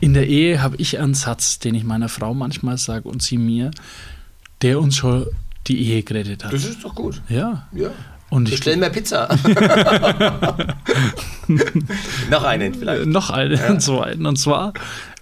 [0.00, 3.38] In der Ehe habe ich einen Satz, den ich meiner Frau manchmal sage und sie
[3.38, 3.70] mir,
[4.62, 5.26] der uns schon
[5.68, 6.52] die Ehe gerettet hat.
[6.52, 7.22] Das ist doch gut.
[7.28, 7.68] Ja.
[7.72, 7.90] Ja.
[8.28, 9.28] Und ich Bestellen wir Pizza.
[12.30, 13.06] Noch einen vielleicht.
[13.06, 14.26] Noch einen und zweiten.
[14.26, 14.74] Und zwar,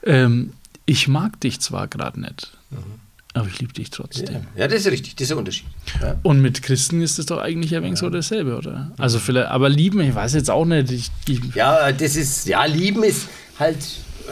[0.04, 0.54] ähm,
[0.86, 2.56] ich mag dich zwar gerade nicht,
[3.34, 4.42] aber ich liebe dich trotzdem.
[4.56, 5.66] Ja, das ist richtig, das ist der Unterschied.
[6.00, 6.14] Ja.
[6.22, 8.92] Und mit Christen ist es doch eigentlich ein wenig so dasselbe, oder?
[8.96, 10.90] Also vielleicht, aber lieben, ich weiß jetzt auch nicht.
[10.90, 13.76] Ich, ich, ja, das ist, ja, lieben ist halt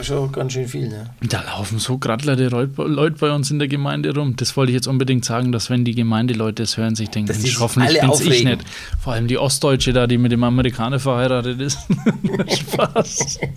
[0.01, 0.89] schon ganz schön viel.
[0.89, 1.07] Ne?
[1.21, 4.35] da laufen so gradlerte Leut- Leute bei uns in der Gemeinde rum.
[4.35, 7.39] Das wollte ich jetzt unbedingt sagen, dass wenn die Gemeindeleute das hören, sich denken, die
[7.39, 8.51] Mensch, hoffentlich bin's ich aufregen.
[8.57, 8.63] nicht.
[8.99, 11.77] Vor allem die Ostdeutsche da, die mit dem Amerikaner verheiratet ist.
[12.57, 13.37] Spaß.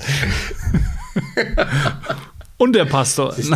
[2.59, 3.35] Und der Pastor.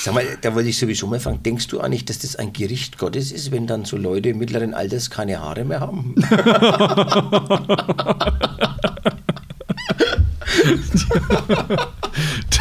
[0.00, 2.96] Sag mal, da wollte ich sowieso mal fragen, denkst du eigentlich, dass das ein Gericht
[2.98, 6.14] Gottes ist, wenn dann so Leute mittleren Alters keine Haare mehr haben?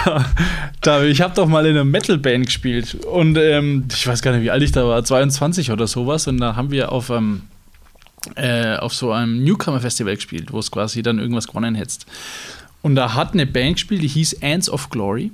[0.06, 0.26] da,
[0.82, 4.44] da, ich habe doch mal in einer Metalband gespielt und ähm, ich weiß gar nicht,
[4.44, 6.28] wie alt ich da war, 22 oder sowas.
[6.28, 7.44] Und da haben wir auf, ähm,
[8.36, 12.08] äh, auf so einem Newcomer-Festival gespielt, wo es quasi dann irgendwas gewonnen hättest.
[12.82, 15.32] Und da hat eine Band gespielt, die hieß Ants of Glory.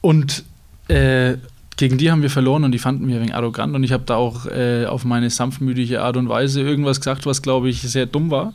[0.00, 0.44] Und
[0.90, 1.38] äh,
[1.76, 3.74] gegen die haben wir verloren und die fanden wir ein wenig arrogant.
[3.74, 7.40] Und ich habe da auch äh, auf meine sanftmütige Art und Weise irgendwas gesagt, was,
[7.40, 8.52] glaube ich, sehr dumm war.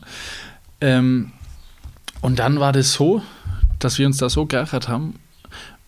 [0.80, 1.32] Ähm,
[2.22, 3.24] und dann war das so,
[3.80, 5.16] dass wir uns da so geärgert haben.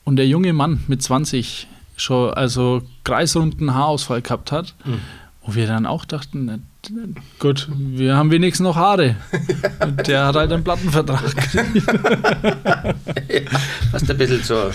[0.03, 4.73] Und der junge Mann mit 20 schon also kreisrunden Haarausfall gehabt hat.
[5.43, 6.65] Wo wir dann auch dachten,
[7.39, 9.15] gut, wir haben wenigstens noch Haare.
[9.80, 11.21] Und der hat halt einen Plattenvertrag.
[13.91, 14.71] Fast ein bisschen so.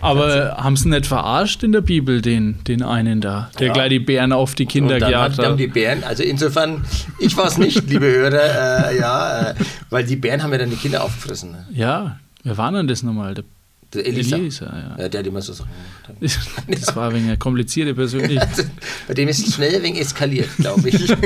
[0.00, 3.72] Aber haben sie nicht verarscht in der Bibel, den, den einen da, der Ja.
[3.72, 5.58] gleich die Bären auf die Kinder gejagt hat?
[5.58, 6.84] die Bären, also insofern,
[7.18, 9.54] ich war es nicht, liebe Hörer, äh, ja, äh,
[9.90, 11.52] weil die Bären haben ja dann die Kinder aufgefressen.
[11.52, 11.66] Ne?
[11.72, 13.34] Ja, wer war denn das nochmal?
[13.34, 13.44] Der
[13.94, 14.36] Der Elisa.
[14.36, 15.02] Elisa, ja.
[15.02, 15.70] Ja, der hat immer so Sachen
[16.06, 16.38] gemacht.
[16.80, 18.66] Das war ein wenig eine komplizierte Persönlichkeit.
[19.08, 21.14] Bei dem ist es schnell wenig eskaliert, glaube ich.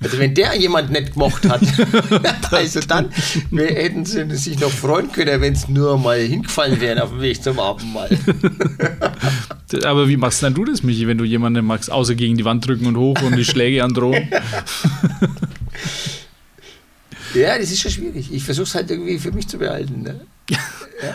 [0.00, 1.60] Also wenn der jemand nicht gemocht hat,
[2.52, 3.10] also dann
[3.50, 7.20] wir hätten sie sich noch freuen können, wenn es nur mal hingefallen wären auf dem
[7.20, 8.08] Weg zum Abendmahl.
[9.82, 12.64] Aber wie machst denn du das, Michi, wenn du jemanden magst, außer gegen die Wand
[12.64, 14.28] drücken und hoch und die Schläge androhen?
[17.34, 18.32] Ja, das ist schon schwierig.
[18.32, 20.02] Ich versuche es halt irgendwie für mich zu behalten.
[20.02, 20.20] Ne?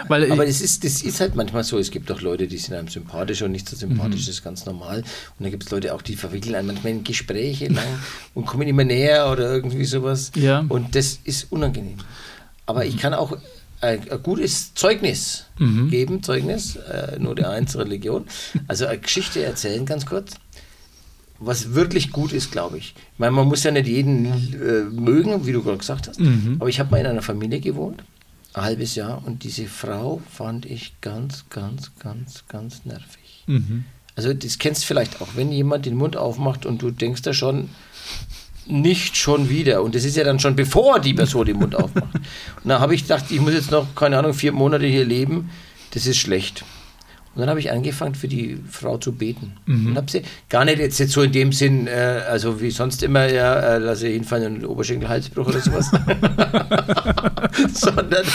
[0.07, 1.77] Weil Aber das ist, das ist halt manchmal so.
[1.77, 4.65] Es gibt auch Leute, die sind einem sympathisch und nicht so sympathisch, das ist ganz
[4.65, 4.99] normal.
[4.99, 5.05] Und
[5.39, 7.83] dann gibt es Leute auch, die verwickeln einen manchmal in Gespräche lang
[8.33, 10.31] und kommen immer näher oder irgendwie sowas.
[10.35, 10.65] Ja.
[10.69, 11.97] Und das ist unangenehm.
[12.65, 13.37] Aber ich kann auch
[13.81, 15.45] ein, ein gutes Zeugnis
[15.89, 18.25] geben, Zeugnis, äh, nur der eins Religion.
[18.67, 20.35] Also eine Geschichte erzählen, ganz kurz.
[21.39, 22.95] Was wirklich gut ist, glaube ich.
[22.95, 26.21] Ich meine, man muss ja nicht jeden äh, mögen, wie du gerade gesagt hast.
[26.59, 28.01] Aber ich habe mal in einer Familie gewohnt
[28.53, 33.43] ein halbes Jahr und diese Frau fand ich ganz, ganz, ganz, ganz nervig.
[33.47, 33.85] Mhm.
[34.15, 37.33] Also das kennst du vielleicht auch, wenn jemand den Mund aufmacht und du denkst da
[37.33, 37.69] schon,
[38.65, 39.83] nicht schon wieder.
[39.83, 42.13] Und das ist ja dann schon bevor die Person den Mund aufmacht.
[42.15, 45.49] Und dann habe ich gedacht, ich muss jetzt noch, keine Ahnung, vier Monate hier leben.
[45.91, 46.63] Das ist schlecht.
[47.35, 49.53] Und dann habe ich angefangen, für die Frau zu beten.
[49.87, 53.01] Und habe sie gar nicht jetzt, jetzt so in dem Sinn, äh, also wie sonst
[53.01, 55.89] immer, ja, äh, lasse hinfallen und Oberschenkelhalsbruch oder sowas.
[57.73, 58.25] sondern,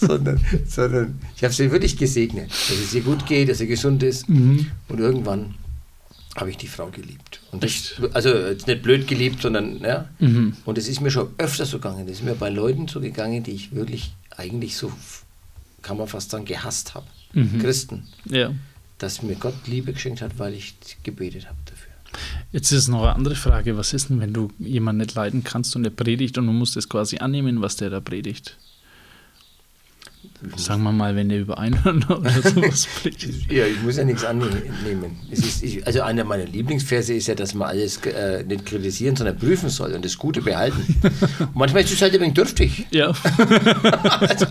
[0.00, 4.02] sondern, sondern ich habe sie wirklich gesegnet, dass es ihr gut geht, dass sie gesund
[4.02, 4.26] ist.
[4.26, 5.54] Und irgendwann
[6.34, 7.40] habe ich die Frau geliebt.
[7.52, 10.08] Und das, also jetzt nicht blöd geliebt, sondern ja.
[10.64, 12.06] Und es ist mir schon öfters so gegangen.
[12.06, 14.90] Das ist mir bei Leuten so gegangen, die ich wirklich eigentlich so,
[15.82, 17.06] kann man fast sagen, gehasst habe.
[17.60, 18.04] Christen.
[18.24, 18.52] Ja.
[18.96, 21.92] Dass mir Gott Liebe geschenkt hat, weil ich gebetet habe dafür.
[22.52, 23.76] Jetzt ist noch eine andere Frage.
[23.76, 26.76] Was ist denn, wenn du jemanden nicht leiden kannst und er predigt und du musst
[26.76, 28.56] es quasi annehmen, was der da predigt?
[30.56, 33.50] Sagen wir mal, wenn der über Einhörner oder sowas predigt.
[33.50, 35.18] Ja, ich muss ja nichts annehmen.
[35.32, 39.16] Es ist, ich, also einer meiner Lieblingsverse ist ja, dass man alles äh, nicht kritisieren,
[39.16, 40.96] sondern prüfen soll und das Gute behalten.
[41.40, 42.86] Und manchmal ist es halt ein wenig dürftig.
[42.90, 43.12] Ja.
[44.20, 44.46] Also,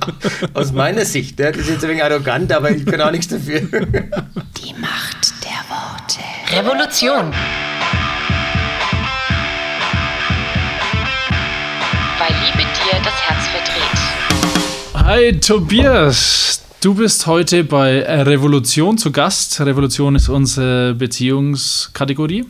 [0.53, 1.39] aus meiner Sicht.
[1.39, 1.51] Ne?
[1.51, 3.61] Das ist jetzt ein wenig arrogant, aber ich kann auch nichts dafür.
[3.61, 6.19] Die Macht der Worte.
[6.51, 7.31] Revolution.
[12.19, 13.46] Weil Liebe dir das Herz.
[15.07, 19.57] Hi Tobias, du bist heute bei Revolution zu Gast.
[19.61, 22.45] Revolution ist unsere Beziehungskategorie.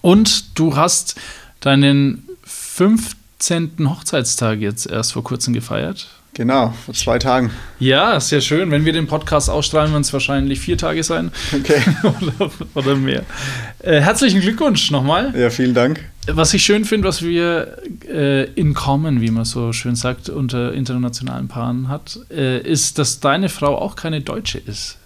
[0.00, 1.14] Und du hast
[1.60, 3.88] deinen 15.
[3.88, 6.08] Hochzeitstag jetzt erst vor kurzem gefeiert.
[6.34, 7.50] Genau, vor zwei Tagen.
[7.78, 8.70] Ja, sehr schön.
[8.72, 11.30] Wenn wir den Podcast ausstrahlen, werden es wahrscheinlich vier Tage sein.
[11.52, 11.80] Okay.
[12.38, 13.22] oder, oder mehr.
[13.78, 15.32] Äh, herzlichen Glückwunsch nochmal.
[15.38, 16.04] Ja, vielen Dank.
[16.26, 20.72] Was ich schön finde, was wir äh, in common, wie man so schön sagt, unter
[20.72, 24.96] internationalen Paaren hat, äh, ist, dass deine Frau auch keine Deutsche ist.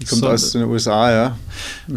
[0.00, 1.38] Die kommt So- aus den USA, ja.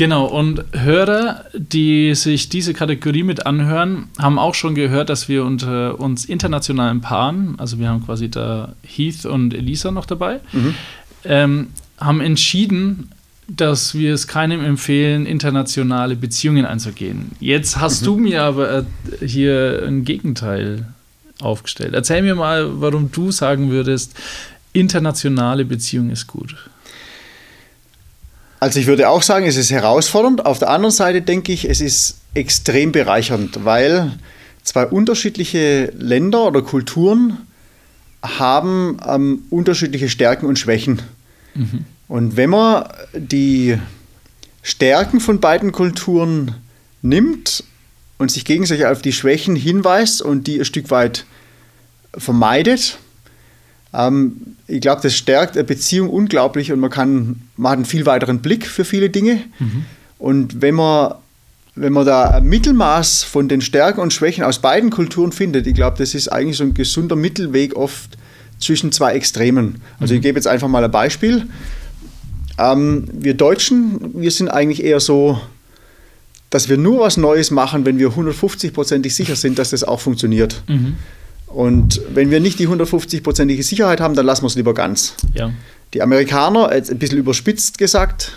[0.00, 5.44] Genau, und Hörer, die sich diese Kategorie mit anhören, haben auch schon gehört, dass wir
[5.44, 10.40] unter uns internationalen Paaren, also wir haben quasi da Heath und Elisa noch dabei,
[11.26, 11.66] ähm,
[11.98, 13.10] haben entschieden,
[13.46, 17.32] dass wir es keinem empfehlen, internationale Beziehungen einzugehen.
[17.38, 20.86] Jetzt hast du mir aber äh, hier ein Gegenteil
[21.42, 21.92] aufgestellt.
[21.92, 24.14] Erzähl mir mal, warum du sagen würdest,
[24.72, 26.56] internationale Beziehung ist gut.
[28.60, 30.44] Also ich würde auch sagen, es ist herausfordernd.
[30.44, 34.12] Auf der anderen Seite denke ich, es ist extrem bereichernd, weil
[34.62, 37.38] zwei unterschiedliche Länder oder Kulturen
[38.22, 41.00] haben ähm, unterschiedliche Stärken und Schwächen.
[42.06, 43.78] Und wenn man die
[44.62, 46.56] Stärken von beiden Kulturen
[47.02, 47.64] nimmt
[48.18, 51.24] und sich gegenseitig auf die Schwächen hinweist und die ein Stück weit
[52.16, 52.98] vermeidet,
[53.92, 58.06] ähm, ich glaube, das stärkt eine Beziehung unglaublich und man kann, man hat einen viel
[58.06, 59.40] weiteren Blick für viele Dinge.
[60.18, 61.14] Und wenn man,
[61.74, 65.74] wenn man da ein Mittelmaß von den Stärken und Schwächen aus beiden Kulturen findet, ich
[65.74, 68.16] glaube, das ist eigentlich so ein gesunder Mittelweg oft
[68.58, 69.80] zwischen zwei Extremen.
[69.98, 71.46] Also ich gebe jetzt einfach mal ein Beispiel.
[72.58, 75.40] Ähm, wir Deutschen, wir sind eigentlich eher so,
[76.50, 80.62] dass wir nur was Neues machen, wenn wir 150-prozentig sicher sind, dass das auch funktioniert.
[81.50, 85.14] Und wenn wir nicht die 150-prozentige Sicherheit haben, dann lassen wir es lieber ganz.
[85.34, 85.52] Ja.
[85.92, 88.32] Die Amerikaner, jetzt ein bisschen überspitzt gesagt,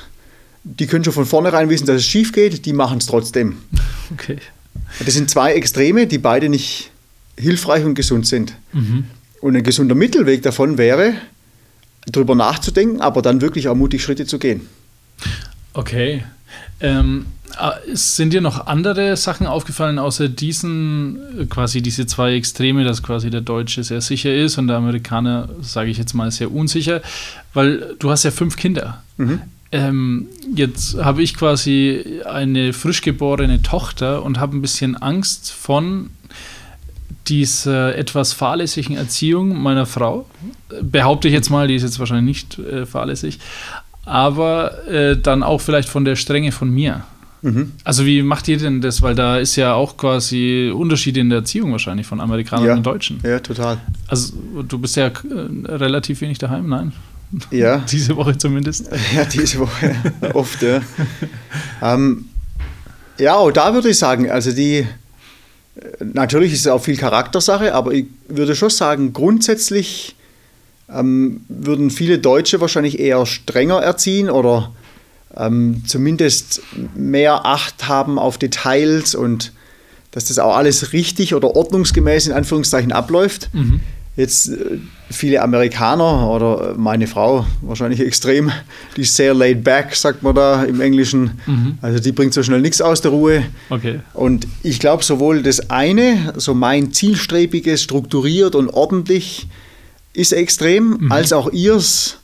[0.64, 3.58] die können schon von vornherein wissen, dass es schief geht, die machen es trotzdem.
[4.14, 4.38] Okay.
[5.06, 6.90] Das sind zwei Extreme, die beide nicht
[7.38, 8.56] hilfreich und gesund sind.
[9.42, 11.14] Und ein gesunder Mittelweg davon wäre,
[12.08, 14.68] darüber nachzudenken, aber dann wirklich auch mutig Schritte zu gehen.
[15.74, 16.24] Okay.
[16.80, 17.26] Ähm,
[17.58, 23.02] ah, sind dir noch andere Sachen aufgefallen, außer diesen, äh, quasi diese zwei Extreme, dass
[23.02, 27.02] quasi der Deutsche sehr sicher ist und der Amerikaner, sage ich jetzt mal, sehr unsicher?
[27.54, 29.04] Weil du hast ja fünf Kinder.
[29.72, 36.12] Ähm, jetzt habe ich quasi eine frisch geborene Tochter und habe ein bisschen Angst von
[37.28, 40.28] dieser etwas fahrlässigen Erziehung meiner Frau.
[40.82, 43.40] Behaupte ich jetzt mal, die ist jetzt wahrscheinlich nicht äh, fahrlässig,
[44.06, 47.04] aber äh, dann auch vielleicht von der Strenge von mir.
[47.84, 49.02] Also wie macht ihr denn das?
[49.02, 53.20] Weil da ist ja auch quasi Unterschiede in der Erziehung wahrscheinlich von Amerikanern und Deutschen.
[53.22, 53.80] Ja, total.
[54.08, 54.34] Also
[54.66, 55.12] du bist ja äh,
[55.66, 56.94] relativ wenig daheim, nein?
[57.52, 57.78] Ja.
[57.92, 58.90] Diese Woche zumindest.
[59.14, 59.94] Ja, diese Woche
[60.34, 60.82] oft, ja.
[61.82, 62.30] ähm,
[63.18, 64.88] ja, auch da würde ich sagen, also die, äh,
[66.14, 70.16] natürlich ist es auch viel Charaktersache, aber ich würde schon sagen, grundsätzlich
[70.94, 74.72] ähm, würden viele Deutsche wahrscheinlich eher strenger erziehen oder
[75.36, 76.62] ähm, zumindest
[76.96, 79.52] mehr Acht haben auf Details und
[80.12, 83.50] dass das auch alles richtig oder ordnungsgemäß in Anführungszeichen abläuft.
[84.16, 84.78] Jetzt äh,
[85.10, 88.52] viele Amerikaner oder meine Frau wahrscheinlich extrem,
[88.96, 91.32] die ist sehr laid back, sagt man da im Englischen.
[91.82, 93.44] Also die bringt so schnell nichts aus der Ruhe.
[93.70, 94.02] Okay.
[94.14, 99.48] Und ich glaube, sowohl das eine, so mein zielstrebiges, strukturiert und ordentlich,
[100.14, 102.20] ist extrem, als auch ihrs,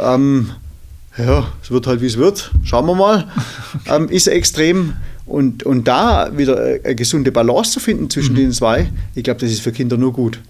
[0.00, 0.50] ähm,
[1.16, 3.28] ja, es wird halt wie es wird, schauen wir mal,
[3.86, 4.94] ähm, ist extrem.
[5.26, 9.50] Und, und da wieder eine gesunde Balance zu finden zwischen den zwei, ich glaube, das
[9.50, 10.40] ist für Kinder nur gut.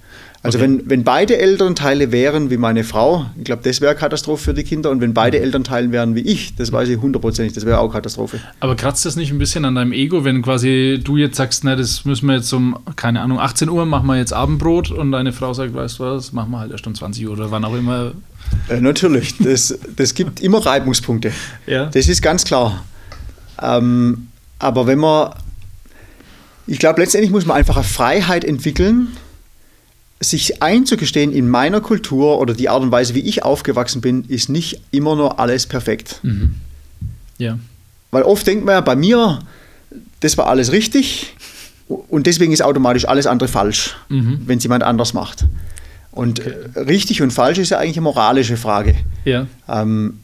[0.42, 0.68] Also Okay.
[0.68, 4.62] wenn, wenn beide Elternteile wären wie meine Frau, ich glaube, das wäre Katastrophe für die
[4.62, 4.90] Kinder.
[4.90, 8.38] Und wenn beide Elternteile wären wie ich, das weiß ich hundertprozentig, das wäre auch Katastrophe.
[8.60, 11.74] Aber kratzt das nicht ein bisschen an deinem Ego, wenn quasi du jetzt sagst, na,
[11.74, 15.32] das müssen wir jetzt um, keine Ahnung, 18 Uhr machen wir jetzt Abendbrot und deine
[15.32, 17.74] Frau sagt, weißt du was, machen wir halt erst um 20 Uhr oder wann auch
[17.74, 18.12] immer.
[18.68, 21.32] Äh, natürlich, das, das gibt immer Reibungspunkte.
[21.66, 21.86] Ja.
[21.86, 22.84] Das ist ganz klar.
[23.60, 24.28] Ähm,
[24.60, 25.32] aber wenn man,
[26.68, 29.08] ich glaube, letztendlich muss man einfach eine Freiheit entwickeln,
[30.20, 34.48] sich einzugestehen, in meiner Kultur oder die Art und Weise, wie ich aufgewachsen bin, ist
[34.48, 36.20] nicht immer nur alles perfekt.
[37.38, 37.58] Ja.
[38.10, 39.38] Weil oft denkt man ja, bei mir,
[40.20, 41.34] das war alles richtig
[41.86, 43.96] und deswegen ist automatisch alles andere falsch,
[44.46, 45.46] wenn es jemand anders macht.
[46.10, 48.96] Und äh, richtig und falsch ist ja eigentlich eine moralische Frage.
[49.24, 49.46] Ja.
[49.68, 50.18] Ähm,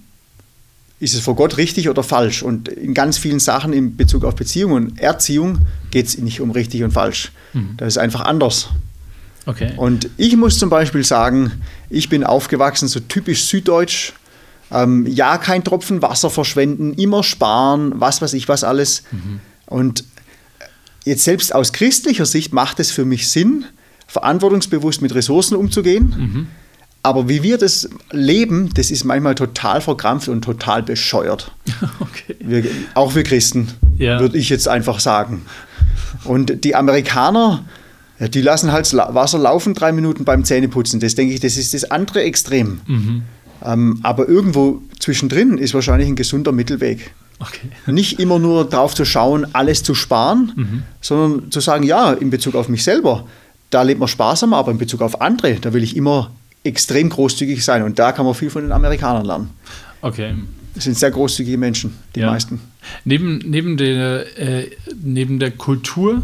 [0.99, 2.43] ist es vor Gott richtig oder falsch?
[2.43, 5.59] Und in ganz vielen Sachen in Bezug auf Beziehung und Erziehung
[5.91, 7.31] geht es nicht um richtig und falsch.
[7.77, 8.71] Das ist einfach anders.
[9.47, 9.73] Okay.
[9.77, 11.53] Und ich muss zum Beispiel sagen,
[11.91, 14.13] ich bin aufgewachsen so typisch süddeutsch.
[14.73, 19.05] Ähm, ja, kein Tropfen Wasser verschwenden, immer sparen, was weiß ich, was alles.
[19.67, 20.05] Und
[21.05, 23.67] jetzt selbst aus christlicher Sicht macht es für mich Sinn,
[24.07, 26.49] verantwortungsbewusst mit Ressourcen umzugehen.
[27.03, 31.53] Aber wie wir das leben, das ist manchmal total verkrampft und total bescheuert.
[32.01, 32.35] okay.
[32.41, 34.19] Wir, auch wir Christen, Ja.
[34.21, 35.43] würde ich jetzt einfach sagen.
[36.25, 37.65] Und die Amerikaner,
[38.21, 41.01] ja, die lassen halt Wasser laufen drei Minuten beim Zähneputzen.
[41.01, 42.81] Das denke ich, das ist das andere Extrem.
[43.65, 47.13] Ähm, aber irgendwo zwischendrin ist wahrscheinlich ein gesunder Mittelweg.
[47.41, 47.69] Okay.
[47.93, 52.55] Nicht immer nur darauf zu schauen, alles zu sparen, sondern zu sagen, ja, in Bezug
[52.55, 53.27] auf mich selber,
[53.71, 56.31] da lebt man sparsamer, aber in Bezug auf andere, da will ich immer
[56.63, 57.83] extrem großzügig sein.
[57.83, 59.51] Und da kann man viel von den Amerikanern lernen.
[60.01, 60.35] Okay.
[60.75, 62.31] Das sind sehr großzügige Menschen, die Ja.
[62.31, 62.61] meisten.
[63.05, 64.71] Neben, neben, der, äh,
[65.03, 66.23] neben der Kultur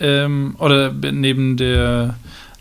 [0.00, 2.14] ähm, oder be- neben der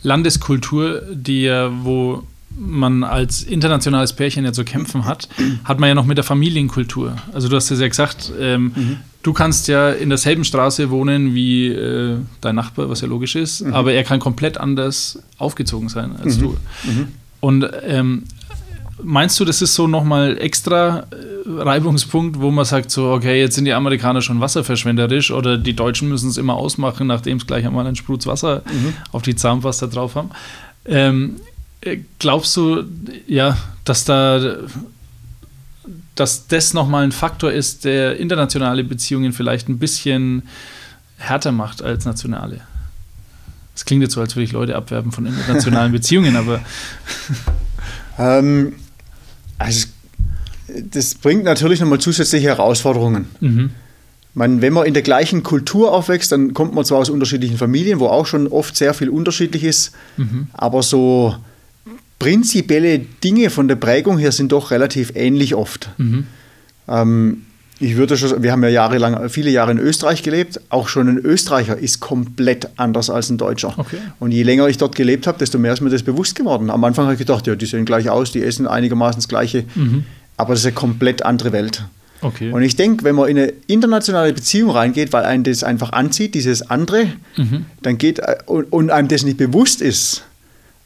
[0.03, 2.23] Landeskultur, die ja, wo
[2.59, 5.27] man als internationales Pärchen ja zu kämpfen hat,
[5.63, 7.15] hat man ja noch mit der Familienkultur.
[7.31, 8.71] Also du hast es ja gesagt, ähm,
[9.21, 13.61] du kannst ja in derselben Straße wohnen wie äh, dein Nachbar, was ja logisch ist,
[13.63, 16.57] aber er kann komplett anders aufgezogen sein als du.
[17.41, 18.23] Und ähm,
[19.03, 23.55] Meinst du, das ist so nochmal extra äh, Reibungspunkt, wo man sagt, so, okay, jetzt
[23.55, 27.65] sind die Amerikaner schon wasserverschwenderisch oder die Deutschen müssen es immer ausmachen, nachdem es gleich
[27.65, 28.63] einmal einen Sprutz Wasser
[29.11, 30.31] auf die Zahnpasta drauf haben?
[30.85, 31.35] Ähm,
[31.81, 32.83] äh, glaubst du,
[33.27, 34.57] ja, dass da,
[36.15, 40.43] dass das nochmal ein Faktor ist, der internationale Beziehungen vielleicht ein bisschen
[41.17, 42.61] härter macht als nationale?
[43.75, 46.61] Es klingt jetzt so, als würde ich Leute abwerben von internationalen Beziehungen, aber
[48.17, 48.73] Ähm,
[49.57, 49.87] also,
[50.67, 53.27] das bringt natürlich nochmal zusätzliche Herausforderungen.
[53.39, 53.69] mhm.
[54.33, 57.99] Man, wenn man in der gleichen Kultur aufwächst, dann kommt man zwar aus unterschiedlichen Familien,
[57.99, 59.93] wo auch schon oft sehr viel unterschiedlich ist,
[60.53, 61.35] aber so
[62.19, 65.89] prinzipielle Dinge von der Prägung her sind doch relativ ähnlich oft.
[66.87, 67.46] Ähm,
[67.79, 70.59] ich würde schon, wir haben ja jahrelang, viele Jahre in Österreich gelebt.
[70.69, 73.73] Auch schon ein Österreicher ist komplett anders als ein Deutscher.
[73.77, 73.97] Okay.
[74.19, 76.71] Und je länger ich dort gelebt habe, desto mehr ist mir das bewusst geworden.
[76.71, 79.65] Am Anfang habe ich gedacht, ja, die sehen gleich aus, die essen einigermaßen das Gleiche.
[80.37, 81.83] Aber das ist eine komplett andere Welt.
[82.21, 82.51] okay.
[82.51, 86.33] Und ich denke, wenn man in eine internationale Beziehung reingeht, weil einen das einfach anzieht,
[86.33, 87.13] dieses andere,
[87.83, 90.23] dann geht äh, und, und einem das nicht bewusst ist,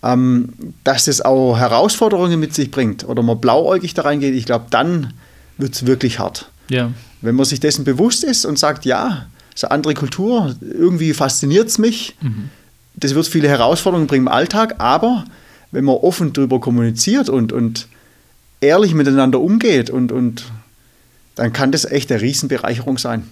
[0.04, 0.50] ähm,
[0.84, 5.14] dass das auch Herausforderungen mit sich bringt oder man blauäugig da reingeht, ich glaube, dann
[5.58, 6.51] wird es wirklich hart.
[6.72, 6.92] Ja.
[7.22, 11.68] Wenn man sich dessen bewusst ist und sagt, ja, so eine andere Kultur, irgendwie fasziniert
[11.68, 12.16] es mich,
[12.96, 15.26] das wird viele Herausforderungen bringen im Alltag, aber
[15.72, 17.88] wenn man offen darüber kommuniziert und, und
[18.60, 20.46] ehrlich miteinander umgeht und, und
[21.36, 23.24] dann kann das echt eine Riesenbereicherung sein.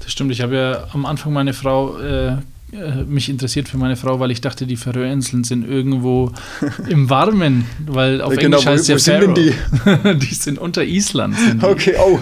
[0.00, 0.32] Das stimmt.
[0.32, 2.38] Ich habe ja am Anfang meine Frau, äh,
[2.74, 6.32] äh, mich interessiert für meine Frau, weil ich dachte, die Färöerinseln sind irgendwo
[6.88, 9.52] im Warmen, weil auf Ja, genau, Englisch wo- heißt ja wo sind denn
[9.84, 10.14] Faroe.
[10.20, 10.34] Die?
[10.34, 11.38] sind unter Island.
[11.38, 11.66] Sind die.
[11.66, 12.18] Okay, oh,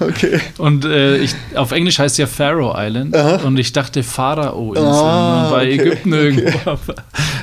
[0.00, 0.40] okay.
[0.58, 3.14] Und äh, ich, auf Englisch heißt ja Faroe Island
[3.44, 6.58] und ich dachte Pharao-Inseln Ah, bei okay, Ägypten irgendwo.
[6.70, 6.94] Aber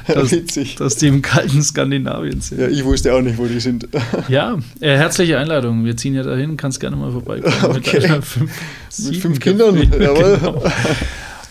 [0.07, 0.75] dass, Witzig.
[0.77, 2.59] dass die im kalten Skandinavien sind.
[2.61, 3.87] Ja, ich wusste auch nicht, wo die sind.
[4.29, 5.83] Ja, äh, herzliche Einladung.
[5.85, 7.77] Wir ziehen ja dahin, kannst gerne mal vorbeikommen.
[7.77, 8.07] Okay.
[8.09, 8.51] Mit, fünf,
[9.05, 10.03] Mit fünf Kindern, Kaffee.
[10.03, 10.37] jawohl.
[10.39, 10.63] Genau.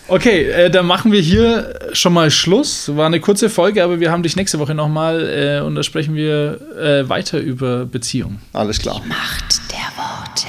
[0.09, 2.95] Okay, äh, dann machen wir hier schon mal Schluss.
[2.95, 6.15] War eine kurze Folge, aber wir haben dich nächste Woche nochmal äh, und da sprechen
[6.15, 8.41] wir äh, weiter über Beziehungen.
[8.53, 9.01] Alles klar.
[9.05, 10.47] Macht der Worte.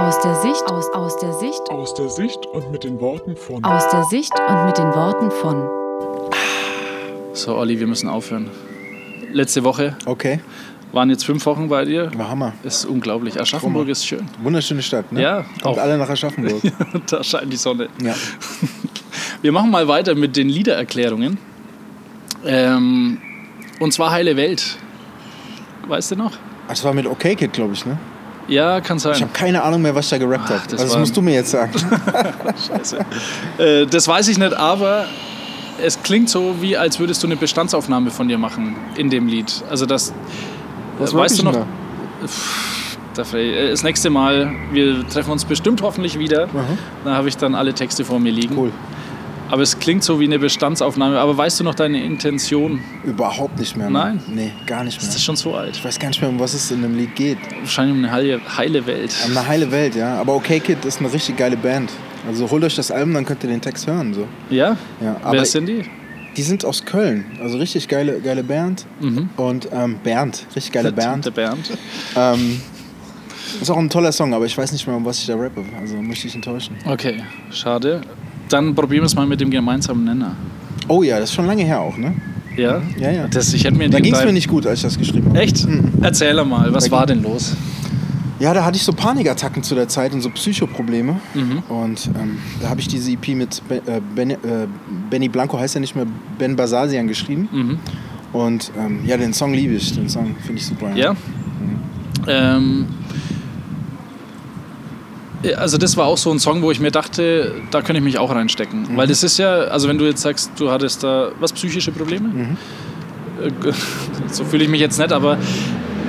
[0.00, 3.64] Aus der Sicht, aus, aus der Sicht, Aus der Sicht und mit den Worten von
[3.64, 5.68] aus der Sicht und mit den Worten von
[7.34, 8.48] So, Olli, wir müssen aufhören.
[9.32, 10.38] Letzte Woche Okay,
[10.92, 12.10] waren jetzt fünf Wochen bei dir.
[12.16, 12.52] war Hammer.
[12.62, 13.40] Ist unglaublich.
[13.40, 14.28] Aschaffenburg ist schön.
[14.42, 15.20] Wunderschöne Stadt, ne?
[15.22, 15.82] Ja, Kommt auch.
[15.82, 16.62] alle nach Aschaffenburg.
[17.08, 17.88] da scheint die Sonne.
[18.02, 18.14] ja.
[19.42, 21.38] Wir machen mal weiter mit den Liedererklärungen.
[22.44, 23.18] Ähm,
[23.78, 24.76] und zwar Heile Welt.
[25.88, 26.32] Weißt du noch?
[26.68, 27.98] Das war mit OK Kid, glaube ich, ne?
[28.48, 29.14] Ja, kann sein.
[29.14, 30.62] Ich habe keine Ahnung mehr, was ich da gerappt Ach, habe.
[30.64, 31.72] das Also das musst du mir jetzt sagen.
[33.58, 35.06] Äh, das weiß ich nicht, aber
[35.82, 39.62] es klingt so, wie als würdest du eine Bestandsaufnahme von dir machen in dem Lied.
[39.70, 40.12] Also das.
[40.98, 41.66] Was äh, weißt du noch?
[43.24, 46.48] Frey, äh, Das nächste Mal, wir treffen uns bestimmt hoffentlich wieder.
[47.04, 48.56] Da habe ich dann alle Texte vor mir liegen.
[48.56, 48.72] Cool.
[49.50, 51.18] Aber es klingt so wie eine Bestandsaufnahme.
[51.18, 52.80] Aber weißt du noch deine Intention?
[53.04, 53.90] Überhaupt nicht mehr.
[53.90, 54.20] Mann.
[54.26, 54.34] Nein?
[54.34, 55.06] Nee, gar nicht mehr.
[55.06, 55.76] Das ist schon so alt.
[55.76, 57.38] Ich weiß gar nicht mehr, um was es in dem Lied geht.
[57.60, 59.14] Wahrscheinlich um eine heile, heile Welt.
[59.26, 60.20] Um Eine heile Welt, ja.
[60.20, 61.90] Aber OK Kid ist eine richtig geile Band.
[62.28, 64.12] Also holt euch das Album, dann könnt ihr den Text hören.
[64.14, 64.26] So.
[64.50, 64.76] Ja?
[65.00, 65.84] Ja, Wer aber sind die?
[66.36, 67.24] die sind aus Köln.
[67.42, 68.86] Also richtig geile, geile Band.
[69.36, 71.24] Und ähm, Bernd, richtig geile Band.
[71.26, 71.70] Der Bernd.
[72.16, 72.60] Ähm,
[73.60, 75.64] ist auch ein toller Song, aber ich weiß nicht mehr, um was ich da rappe.
[75.80, 76.76] Also möchte ich enttäuschen.
[76.84, 78.02] Okay, schade.
[78.50, 80.36] Dann probieren wir es mal mit dem gemeinsamen Nenner.
[80.88, 82.14] Oh ja, das ist schon lange her auch, ne?
[82.56, 82.82] Ja?
[82.98, 83.28] Ja, ja.
[83.28, 85.40] Das, ich hätte mir Da ging es mir nicht gut, als ich das geschrieben habe.
[85.40, 85.66] Echt?
[86.02, 87.56] Erzähl mal, was Da war denn los?
[88.40, 91.20] Ja, da hatte ich so Panikattacken zu der Zeit und so Psychoprobleme.
[91.34, 91.62] Mhm.
[91.68, 94.36] Und ähm, da habe ich diese EP mit Be äh, ben, äh,
[95.10, 96.06] Benny Blanco, heißt ja nicht mehr
[96.38, 97.48] Ben Basasian, geschrieben.
[97.52, 97.78] Mhm.
[98.32, 99.92] Und ähm, ja, den Song liebe ich.
[99.92, 100.94] Den Song finde ich super.
[100.94, 101.14] Ja?
[102.26, 103.29] Ähm, ja,
[105.56, 108.18] also das war auch so ein Song, wo ich mir dachte, da könnte ich mich
[108.18, 108.82] auch reinstecken.
[108.92, 108.96] Mhm.
[108.96, 112.28] Weil das ist ja, also wenn du jetzt sagst, du hattest da, was, psychische Probleme?
[112.28, 112.56] Mhm.
[113.42, 113.72] Äh,
[114.30, 115.38] So fühle ich mich jetzt nicht, aber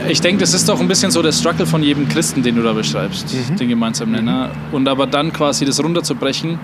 [0.09, 2.61] ich denke, das ist doch ein bisschen so der Struggle von jedem Christen, den du
[2.63, 3.55] da beschreibst, Mhm.
[3.55, 4.51] den gemeinsamen Nenner.
[4.71, 6.59] Und aber dann quasi das runterzubrechen,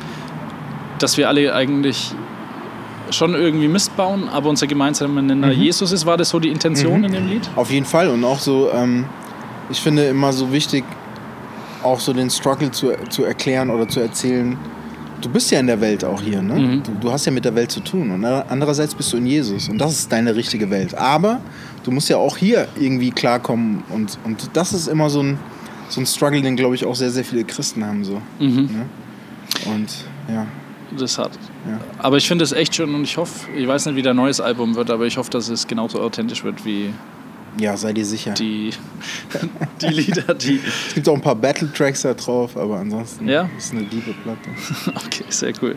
[0.99, 2.11] dass wir alle eigentlich
[3.11, 5.53] schon irgendwie Mist bauen, aber unser gemeinsamer Nenner Mhm.
[5.61, 7.49] Jesus ist, war das so die Intention in dem Lied?
[7.55, 8.09] Auf jeden Fall.
[8.09, 9.05] Und auch so, ähm,
[9.69, 10.83] ich finde immer so wichtig,
[11.83, 14.57] auch so den Struggle zu, zu erklären oder zu erzählen.
[15.21, 16.53] Du bist ja in der Welt auch hier, ne?
[16.53, 16.83] Mhm.
[16.83, 18.11] Du, du hast ja mit der Welt zu tun.
[18.11, 19.67] Und andererseits bist du in Jesus.
[19.67, 20.95] Und das ist deine richtige Welt.
[20.95, 21.39] Aber
[21.83, 23.83] du musst ja auch hier irgendwie klarkommen.
[23.89, 25.39] Und, und das ist immer so ein,
[25.89, 28.03] so ein Struggle, den, glaube ich, auch sehr, sehr viele Christen haben.
[28.03, 28.21] So.
[28.39, 28.69] Mhm.
[28.71, 28.85] Ne?
[29.65, 30.45] Und ja.
[30.97, 31.31] Das hat.
[31.67, 31.79] Ja.
[31.97, 34.39] Aber ich finde es echt schön und ich hoffe, ich weiß nicht, wie dein neues
[34.39, 36.93] Album wird, aber ich hoffe, dass es genauso authentisch wird wie
[37.59, 38.33] ja, sei dir sicher.
[38.33, 38.71] die,
[39.81, 40.59] die Lieder, die.
[40.87, 43.49] Es gibt auch ein paar Battle-Tracks da drauf, aber ansonsten Ja?
[43.57, 44.49] ist es eine diebe Platte.
[45.05, 45.75] Okay, sehr cool.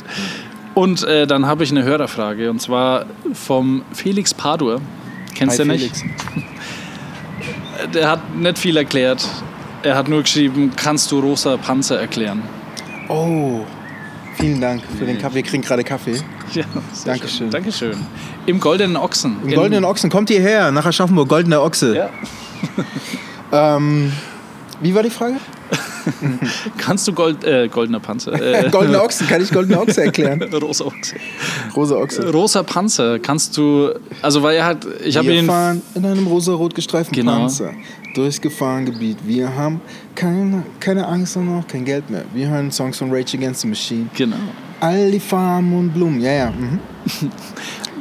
[0.75, 4.81] Und äh, dann habe ich eine Hörerfrage und zwar vom Felix Padur.
[5.35, 5.97] Kennst Hi, du nicht?
[5.97, 6.05] Felix.
[7.95, 9.27] Der hat nicht viel erklärt.
[9.83, 12.43] Er hat nur geschrieben, kannst du rosa Panzer erklären?
[13.09, 13.61] Oh,
[14.37, 15.37] vielen Dank für den Kaffee.
[15.37, 16.21] Wir kriegen gerade Kaffee.
[16.55, 16.65] Ja,
[17.05, 17.29] Dankeschön.
[17.39, 17.51] Schön.
[17.51, 17.97] Dankeschön.
[18.47, 19.37] Im Goldenen Ochsen.
[19.45, 21.97] Im Goldenen Ochsen, kommt hierher, nach Aschaffenburg, Goldener Ochse.
[21.97, 22.11] Ja.
[23.53, 24.13] Ähm,
[24.81, 25.35] wie war die Frage?
[26.79, 28.33] Kannst du Gold, äh, Goldener Panzer?
[28.33, 30.41] Äh, Goldener Ochsen, kann ich Goldener Ochse erklären?
[30.55, 31.17] rosa Ochse.
[31.75, 32.31] Rosa Ochse.
[32.33, 33.91] Rosa Panzer, kannst du,
[34.23, 37.39] also weil er hat, ich habe Wir ihn, fahren in einem rosa-rot gestreiften Genau.
[37.41, 37.73] Panzer
[38.15, 39.19] durchs Gefahrengebiet.
[39.27, 39.81] Wir haben
[40.15, 42.25] keine, keine Angst und auch kein Geld mehr.
[42.33, 44.07] Wir hören Songs von Rage Against the Machine.
[44.17, 44.37] genau.
[44.81, 46.21] All die Farben und Blumen.
[46.21, 46.51] Ja, ja.
[46.51, 46.79] Mhm.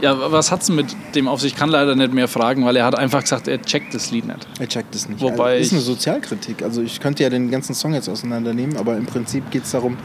[0.02, 1.52] Ja, was hat's mit dem auf sich?
[1.52, 4.28] Ich kann leider nicht mehr fragen, weil er hat einfach gesagt, er checkt das Lied
[4.28, 4.48] nicht.
[4.58, 5.20] Er checkt es nicht.
[5.20, 6.64] Wobei das ist eine Sozialkritik.
[6.64, 9.98] Also ich könnte ja den ganzen Song jetzt auseinandernehmen, aber im Prinzip geht es darum,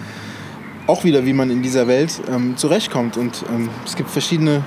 [0.87, 3.16] auch wieder, wie man in dieser Welt ähm, zurechtkommt.
[3.16, 4.64] Und ähm, es gibt verschiedene,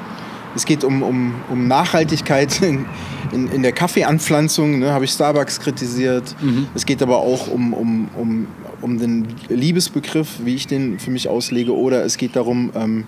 [0.55, 2.85] es geht um, um, um Nachhaltigkeit in,
[3.33, 6.35] in, in der Kaffeeanpflanzung, ne, habe ich Starbucks kritisiert.
[6.73, 8.47] Es geht aber auch um, um, um,
[8.81, 11.75] um den Liebesbegriff, wie ich den für mich auslege.
[11.75, 13.05] Oder es geht darum, ähm,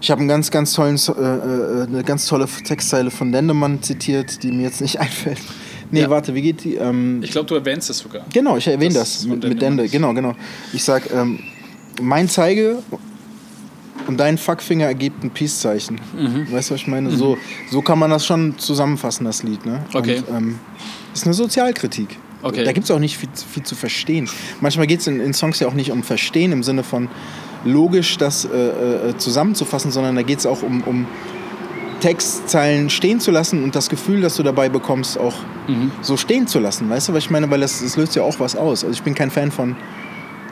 [0.00, 4.42] ich habe einen ganz, ganz tollen, äh, äh, eine ganz tolle Textzeile von Dendemann zitiert,
[4.42, 5.38] die mir jetzt nicht einfällt.
[5.90, 6.10] Nee, Ja.
[6.10, 6.76] warte, wie geht die?
[6.76, 8.24] Ähm, Ich glaube, du erwähnst es sogar.
[8.32, 9.60] genau, ich erwähne Das das, mit, mit.
[9.60, 9.88] Dende.
[9.88, 10.34] Genau, genau.
[10.72, 11.40] Ich sag, ähm,
[12.00, 12.78] mein Zeige
[14.06, 16.00] und dein Fuckfinger ergibt ein Peace-Zeichen.
[16.16, 16.50] Mhm.
[16.52, 17.10] Weißt du, was ich meine?
[17.10, 17.36] So,
[17.70, 19.66] so kann man das schon zusammenfassen, das Lied.
[19.66, 19.84] Ne?
[19.92, 20.22] Okay.
[20.28, 20.58] Und, ähm,
[21.12, 22.16] ist eine Sozialkritik.
[22.42, 22.64] Okay.
[22.64, 24.28] Da gibt es auch nicht viel, viel zu verstehen.
[24.60, 27.08] Manchmal geht es in, in Songs ja auch nicht um Verstehen im Sinne von
[27.64, 31.06] logisch das äh, äh, zusammenzufassen, sondern da geht es auch um, um
[32.00, 35.34] Textzeilen stehen zu lassen und das Gefühl, das du dabei bekommst, auch
[35.68, 35.92] Mhm.
[36.02, 36.90] so stehen zu lassen.
[36.90, 37.50] Weißt du, was ich meine?
[37.50, 38.84] Weil das, das löst ja auch was aus.
[38.84, 39.76] Also ich bin kein Fan von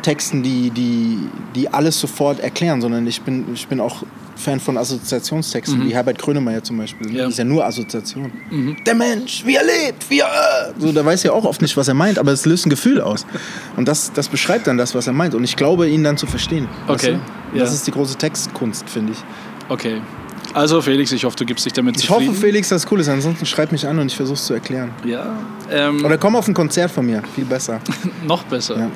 [0.02, 1.18] Texten, die, die,
[1.54, 4.04] die alles sofort erklären, sondern ich bin, ich bin auch
[4.38, 7.12] Fan von Assoziationstexten, wie Herbert Grönemeyer zum Beispiel.
[7.14, 7.24] Ja.
[7.24, 8.30] Das ist ja nur Assoziation.
[8.86, 10.72] Der Mensch, wie er lebt, wie er.
[10.78, 13.00] So, da weiß er auch oft nicht, was er meint, aber es löst ein Gefühl
[13.00, 13.26] aus.
[13.76, 15.34] Und das, das beschreibt dann das, was er meint.
[15.34, 16.68] Und ich glaube, ihn dann zu verstehen.
[16.86, 17.18] weißt Okay,
[17.52, 17.60] ja.
[17.60, 19.18] Das ist die große Textkunst, finde ich.
[19.68, 20.00] Okay.
[20.54, 22.30] Also Felix, ich hoffe, du gibst dich damit Ich zufrieden.
[22.30, 23.08] hoffe, Felix, dass es cool ist.
[23.08, 24.90] Ansonsten schreib mich an und ich versuche es zu erklären.
[25.04, 25.36] Ja.
[25.70, 27.22] Ähm, Oder komm auf ein Konzert von mir.
[27.34, 27.80] Viel besser.
[28.26, 28.78] noch besser.
[28.78, 28.90] Ja.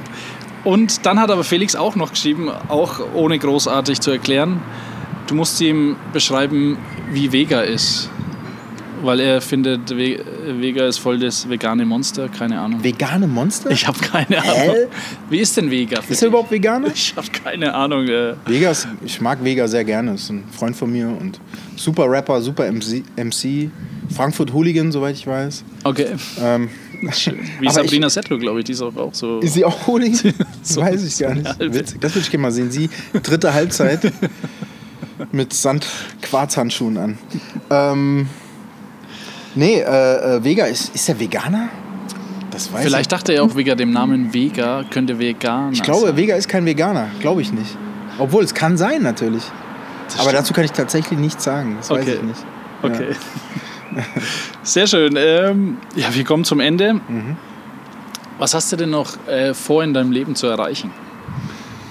[0.64, 4.62] Und dann hat aber Felix auch noch geschrieben, auch ohne großartig zu erklären,
[5.32, 6.76] du musst ihm beschreiben,
[7.10, 8.10] wie Vega ist.
[9.02, 10.20] Weil er findet, Ve-
[10.60, 12.84] Vega ist voll das vegane Monster, keine Ahnung.
[12.84, 13.70] Vegane Monster?
[13.70, 14.54] Ich habe keine Ahnung.
[14.54, 14.86] Hä?
[15.30, 16.00] Wie ist denn Vega?
[16.08, 16.88] ist er überhaupt Veganer?
[16.94, 18.06] Ich habe keine Ahnung.
[18.06, 20.14] Äh, Vega ist, ich mag Vega sehr gerne.
[20.14, 21.40] Ist ein Freund von mir und
[21.76, 23.02] super Rapper, super MC.
[23.16, 23.70] MC
[24.14, 25.64] Frankfurt Hooligan, soweit ich weiß.
[25.84, 26.08] okay.
[26.40, 26.68] Ähm,
[27.58, 29.40] Wie Sabrina Settler, glaube ich, die ist auch, auch so.
[29.40, 30.32] ist sie auch Hooligan?
[30.62, 31.46] Das weiß ich gar nicht.
[31.60, 32.00] Ja, Witzig.
[32.00, 32.70] Das würde ich gerne mal sehen.
[32.70, 32.88] Sie,
[33.20, 34.12] dritte Halbzeit
[35.30, 37.18] mit Sand-Quarzhandschuhen an.
[37.70, 38.28] Ähm,
[39.54, 41.68] nee, äh, äh, Vega, ist, ist er Veganer?
[42.50, 45.78] Das weiß Vielleicht dachte er auch wegen dem Namen Vega könnte Veganer ich.
[45.78, 46.16] Ich glaube, sein.
[46.16, 47.08] Vega ist kein Veganer.
[47.20, 47.76] Glaube ich nicht.
[48.18, 49.42] Obwohl, es kann sein natürlich.
[50.14, 50.34] Aber stimmt.
[50.34, 51.76] dazu kann ich tatsächlich nichts sagen.
[51.78, 52.16] Das weiß Okay.
[52.16, 52.40] ich nicht.
[52.82, 53.14] Okay.
[54.62, 55.14] Sehr schön.
[55.16, 56.94] Ähm, ja, wir kommen zum Ende.
[56.94, 57.36] Mhm.
[58.38, 60.90] Was hast du denn noch äh, vor in deinem Leben zu erreichen?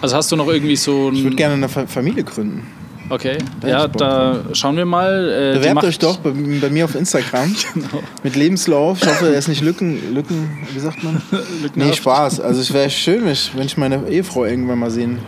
[0.02, 1.16] Also hast du noch irgendwie so ein.
[1.16, 2.68] Ich würde gerne eine Fa- Familie gründen.
[3.12, 3.38] Okay,
[3.68, 5.54] ja, da schauen wir mal.
[5.54, 8.02] Äh, Bewerbt euch doch bei, bei mir auf Instagram Genau.
[8.24, 9.00] mit Lebenslauf.
[9.02, 11.22] Ich hoffe, er ist nicht Lücken, Lücken, wie sagt man?
[11.76, 11.92] Nee.
[11.94, 12.40] Spaß.
[12.40, 15.20] Also es wäre schön, wenn ich, wenn ich meine Ehefrau irgendwann mal sehen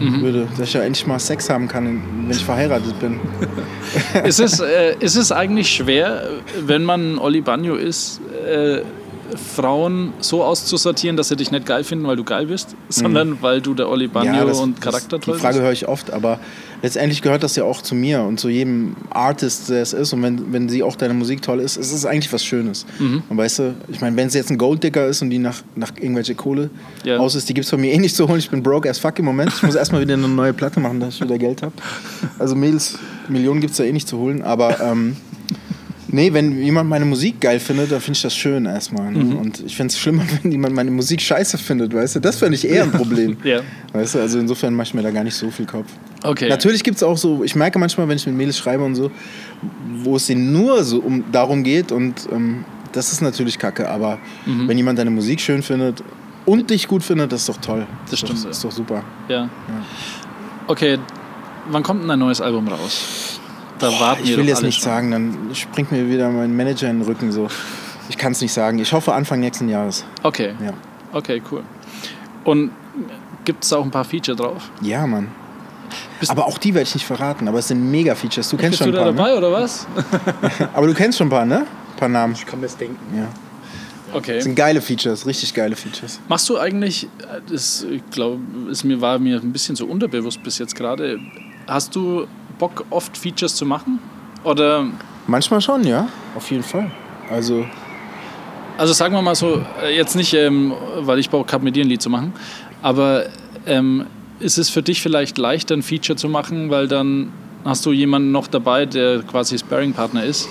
[0.00, 0.22] Mhm.
[0.22, 3.18] würde, dass ich ja endlich mal Sex haben kann, wenn ich verheiratet bin.
[4.24, 6.22] Ist es, äh, ist es eigentlich schwer,
[6.64, 8.82] wenn man Oli Bagno ist, äh,
[9.36, 13.60] Frauen so auszusortieren, dass sie dich nicht geil finden, weil du geil bist, sondern weil
[13.60, 15.64] du der Oli Bagno das- und Charakter toll Die Frage bist?
[15.64, 16.38] höre ich oft, aber
[16.82, 20.12] letztendlich gehört das ja auch zu mir und zu jedem Artist, der es ist.
[20.12, 22.86] Und wenn, wenn sie auch deine Musik toll ist, ist es eigentlich was Schönes.
[22.98, 23.22] Mhm.
[23.28, 25.92] Und weißt du, ich meine, wenn es jetzt ein Golddigger ist und die nach, nach
[25.96, 26.70] irgendwelche Kohle
[27.04, 27.18] Ja.
[27.18, 28.38] aus ist, die gibt es von mir eh nicht zu holen.
[28.38, 29.52] Ich bin broke as fuck im Moment.
[29.54, 31.72] Ich muss erstmal wieder eine neue Platte machen, dass ich wieder Geld habe.
[32.38, 32.98] Also Mädels,
[33.28, 34.42] Millionen gibt es da eh nicht zu holen.
[34.42, 35.16] Aber ähm,
[36.08, 39.12] nee, wenn jemand meine Musik geil findet, dann finde ich das schön erstmal.
[39.12, 39.24] Ne?
[39.24, 39.36] Mhm.
[39.36, 42.20] Und ich finde es schlimmer, wenn jemand meine Musik scheiße findet, weißt du.
[42.20, 43.36] Das finde ich eher ein Problem.
[43.44, 43.60] Ja.
[43.92, 45.86] Weißt du, also insofern mache ich mir da gar nicht so viel Kopf.
[46.24, 46.48] Okay.
[46.48, 49.10] Natürlich gibt es auch so, ich merke manchmal, wenn ich mit Mädels schreibe und so,
[50.02, 54.18] wo es ihnen nur so um, darum geht und ähm, das ist natürlich kacke, aber
[54.46, 54.66] Mhm.
[54.68, 56.02] wenn jemand deine Musik schön findet
[56.46, 57.86] und dich gut findet, das ist doch toll.
[58.04, 58.50] Das ist stimmt, ja.
[58.50, 59.04] ist doch super.
[59.28, 59.48] Ja.
[60.66, 60.98] Okay,
[61.70, 63.38] wann kommt denn ein neues Album raus?
[63.78, 64.84] Da warten wir Ich will doch jetzt alle nicht schon.
[64.84, 67.48] sagen, dann springt mir wieder mein Manager in den Rücken so.
[68.08, 68.78] Ich kann es nicht sagen.
[68.78, 70.04] Ich hoffe Anfang nächsten Jahres.
[70.22, 70.72] Okay, Ja,
[71.12, 71.62] okay, cool.
[72.44, 72.70] Und
[73.44, 74.70] gibt es auch ein paar Feature drauf?
[74.82, 75.28] ja Mann.
[76.20, 78.48] Bist- aber auch die werde ich nicht verraten, aber es sind mega Features.
[78.50, 79.86] Du kennst Bist du schon da ein paar, dabei oder was?
[79.94, 80.68] ne?
[80.74, 81.60] Aber du kennst schon ein paar, ne?
[81.60, 82.34] Ein paar Namen.
[82.34, 82.96] Ich kann mir das denken.
[83.16, 83.28] Ja.
[84.12, 84.34] Okay.
[84.36, 86.18] Das sind geile Features, richtig geile Features.
[86.28, 88.38] Machst du eigentlich, äh, das ich glaube,
[88.70, 91.18] es mir war mir ein bisschen so unterbewusst bis jetzt gerade,
[91.66, 92.26] hast du
[92.58, 93.98] Bock oft Features zu machen?
[94.44, 94.86] Oder,
[95.26, 96.08] Manchmal schon, ja.
[96.34, 96.90] Auf jeden Fall.
[97.30, 97.66] Also,
[98.78, 101.84] also sagen wir mal so, äh, jetzt nicht, ähm, weil ich Bock habe, mit dir
[101.84, 102.32] ein Lied zu machen,
[102.80, 103.24] aber
[103.66, 104.06] ähm,
[104.40, 107.32] ist es für dich vielleicht leichter, ein Feature zu machen, weil dann
[107.64, 110.48] hast du jemanden noch dabei, der quasi Sparring-Partner ist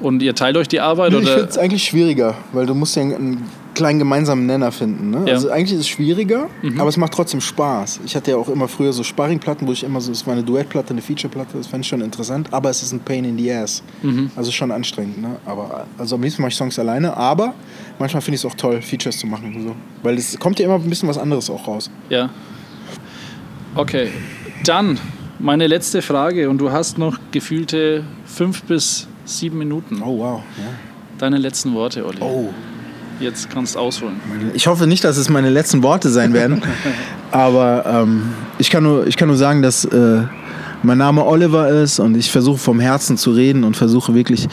[0.00, 1.12] und ihr teilt euch die Arbeit?
[1.12, 1.48] ich finde oder?
[1.50, 3.44] es eigentlich schwieriger, weil du musst ja einen
[3.74, 5.10] kleinen gemeinsamen Nenner finden.
[5.10, 5.16] Ne?
[5.16, 5.22] Ja.
[5.22, 5.28] Mhm.
[5.28, 6.48] Also eigentlich ist es schwieriger,
[6.78, 8.00] aber es macht trotzdem Spaß.
[8.06, 10.42] Ich hatte ja auch immer früher so Sparringplatten, wo ich immer so, es war eine
[10.42, 13.52] Duettplatte, eine Featureplatte, das fand ich schon interessant, aber es ist ein Pain in the
[13.52, 13.82] Ass.
[14.02, 14.30] Mhm.
[14.36, 15.20] Also schon anstrengend.
[15.20, 15.36] Ne?
[15.44, 17.54] Aber, also am liebsten mache ich Songs alleine, aber
[17.98, 19.54] manchmal finde ich es auch toll, Features zu machen.
[19.66, 19.74] So.
[20.02, 21.90] Weil es kommt ja immer ein bisschen was anderes auch raus.
[22.08, 22.30] Ja.
[23.74, 24.08] Okay,
[24.64, 24.98] dann
[25.38, 30.00] meine letzte Frage und du hast noch gefühlte fünf bis sieben Minuten.
[30.02, 30.42] Oh wow.
[30.58, 30.64] Ja.
[31.18, 32.18] Deine letzten Worte, Olli.
[32.20, 32.50] Oh.
[33.20, 34.16] Jetzt kannst du ausholen.
[34.54, 36.62] Ich hoffe nicht, dass es meine letzten Worte sein werden.
[37.30, 38.22] aber ähm,
[38.58, 40.22] ich, kann nur, ich kann nur sagen, dass äh,
[40.82, 44.48] mein Name Oliver ist und ich versuche vom Herzen zu reden und versuche wirklich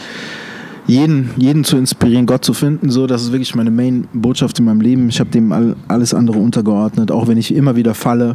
[0.86, 2.90] jeden, jeden zu inspirieren, Gott zu finden.
[2.90, 5.08] So, das ist wirklich meine Main-Botschaft in meinem Leben.
[5.08, 8.34] Ich habe dem all, alles andere untergeordnet, auch wenn ich immer wieder falle.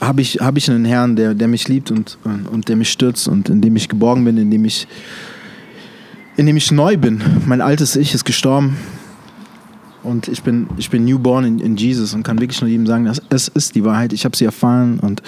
[0.00, 2.18] Habe ich, hab ich einen Herrn, der, der mich liebt und,
[2.50, 4.86] und der mich stützt und in dem ich geborgen bin, in dem ich,
[6.36, 7.22] in dem ich neu bin.
[7.46, 8.76] Mein altes Ich ist gestorben.
[10.02, 13.06] Und ich bin, ich bin newborn in, in Jesus und kann wirklich nur jedem sagen,
[13.06, 14.12] dass es ist die Wahrheit.
[14.12, 15.22] Ich habe sie erfahren und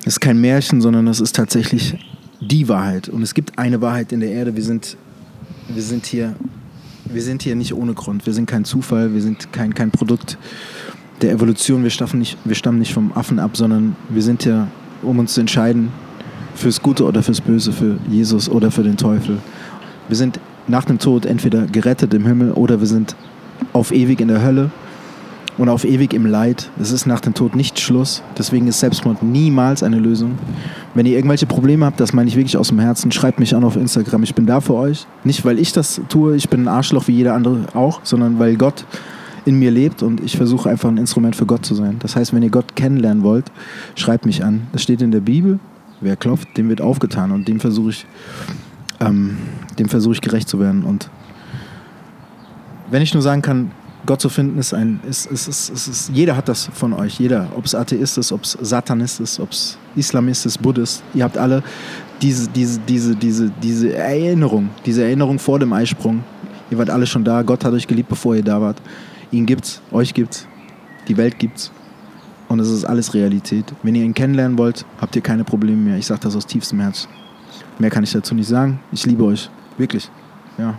[0.00, 1.96] es ist kein Märchen, sondern es ist tatsächlich
[2.40, 3.08] die Wahrheit.
[3.08, 4.56] Und es gibt eine Wahrheit in der Erde.
[4.56, 4.96] Wir sind,
[5.68, 6.34] wir sind hier,
[7.04, 8.26] wir sind hier nicht ohne Grund.
[8.26, 9.14] Wir sind kein Zufall.
[9.14, 10.36] Wir sind kein, kein Produkt
[11.20, 11.84] der Evolution.
[11.84, 14.66] Wir stammen, nicht, wir stammen nicht vom Affen ab, sondern wir sind ja,
[15.02, 15.92] um uns zu entscheiden,
[16.54, 19.38] fürs Gute oder fürs Böse, für Jesus oder für den Teufel.
[20.08, 23.16] Wir sind nach dem Tod entweder gerettet im Himmel oder wir sind
[23.72, 24.70] auf ewig in der Hölle
[25.58, 26.70] und auf ewig im Leid.
[26.80, 28.22] Es ist nach dem Tod nicht Schluss.
[28.38, 30.38] Deswegen ist Selbstmord niemals eine Lösung.
[30.94, 33.64] Wenn ihr irgendwelche Probleme habt, das meine ich wirklich aus dem Herzen, schreibt mich an
[33.64, 34.22] auf Instagram.
[34.22, 35.06] Ich bin da für euch.
[35.24, 38.56] Nicht, weil ich das tue, ich bin ein Arschloch wie jeder andere auch, sondern weil
[38.56, 38.84] Gott
[39.44, 41.96] in mir lebt und ich versuche einfach ein Instrument für Gott zu sein.
[41.98, 43.50] Das heißt, wenn ihr Gott kennenlernen wollt,
[43.96, 44.68] schreibt mich an.
[44.72, 45.58] Das steht in der Bibel.
[46.02, 48.06] Wer klopft, dem wird aufgetan und dem versuche ich,
[49.00, 49.38] ähm,
[49.78, 50.84] dem ich gerecht zu werden.
[50.84, 51.08] Und
[52.90, 53.70] wenn ich nur sagen kann,
[54.04, 57.46] Gott zu finden ist ein, ist, ist, ist, ist jeder hat das von euch, jeder,
[57.56, 61.38] ob es Atheist ist, ob es Satanist ist, ob es Islamist ist, Buddhist, ihr habt
[61.38, 61.62] alle
[62.20, 66.24] diese, diese, diese, diese, diese Erinnerung, diese Erinnerung vor dem Eisprung.
[66.70, 68.80] Ihr wart alle schon da, Gott hat euch geliebt, bevor ihr da wart.
[69.30, 70.46] Ihn gibt's, euch gibt's,
[71.06, 71.70] die Welt gibt's.
[72.52, 73.64] Und es ist alles Realität.
[73.82, 75.96] Wenn ihr ihn kennenlernen wollt, habt ihr keine Probleme mehr.
[75.96, 77.08] Ich sage das aus tiefstem Herz.
[77.78, 78.78] Mehr kann ich dazu nicht sagen.
[78.92, 79.48] Ich liebe euch.
[79.78, 80.10] Wirklich.
[80.58, 80.78] Ja.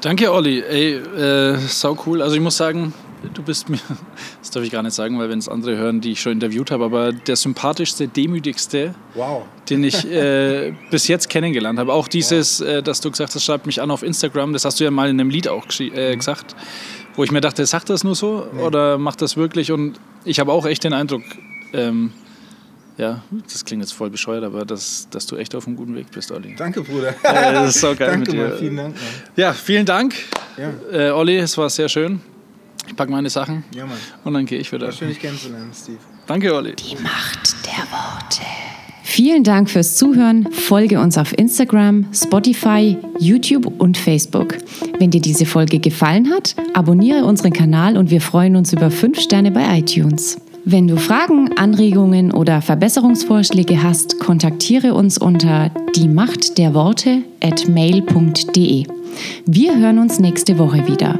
[0.00, 0.62] Danke, Olli.
[0.62, 2.22] Ey, äh, sau cool.
[2.22, 2.94] Also ich muss sagen,
[3.34, 3.80] du bist mir,
[4.40, 6.70] das darf ich gar nicht sagen, weil wenn es andere hören, die ich schon interviewt
[6.70, 9.42] habe, aber der sympathischste, demütigste, Wow.
[9.68, 11.92] den ich äh, bis jetzt kennengelernt habe.
[11.92, 14.84] Auch dieses, äh, dass du gesagt hast, schreib mich an auf Instagram, das hast du
[14.84, 16.56] ja mal in einem Lied auch äh, gesagt,
[17.16, 19.72] wo ich mir dachte, sagt das nur so oder macht das wirklich?
[19.72, 21.22] Und ich habe auch echt den Eindruck,
[21.72, 22.12] ähm,
[22.96, 26.10] ja, das klingt jetzt voll bescheuert, aber dass, dass du echt auf einem guten Weg
[26.10, 26.54] bist, Olli.
[26.56, 27.14] Danke, Bruder.
[27.24, 28.48] Ja, das ist so geil Danke, mit dir.
[28.48, 28.58] Mann.
[28.58, 29.04] Vielen Dank, Mann.
[29.36, 30.14] Ja, vielen Dank,
[30.56, 32.20] Ja, äh, Olli, es war sehr schön.
[32.86, 33.96] Ich packe meine Sachen ja Mann.
[34.24, 34.86] und dann gehe ich wieder.
[34.86, 35.98] War schön, dich kennenzulernen, Steve.
[36.26, 36.70] Danke, Olli.
[36.70, 37.59] Macht der Worte.
[39.10, 40.46] Vielen Dank fürs Zuhören.
[40.52, 44.56] Folge uns auf Instagram, Spotify, YouTube und Facebook.
[45.00, 49.18] Wenn dir diese Folge gefallen hat, abonniere unseren Kanal und wir freuen uns über 5
[49.18, 50.38] Sterne bei iTunes.
[50.64, 57.68] Wenn du Fragen, Anregungen oder Verbesserungsvorschläge hast, kontaktiere uns unter die Macht der Worte at
[57.68, 58.84] mail.de.
[59.44, 61.18] Wir hören uns nächste Woche wieder.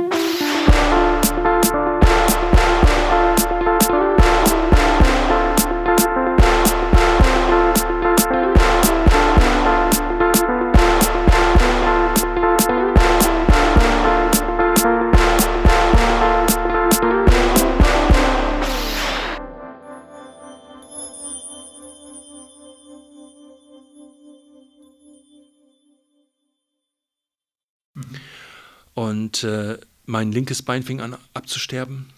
[29.01, 32.11] Und äh, mein linkes Bein fing an abzusterben,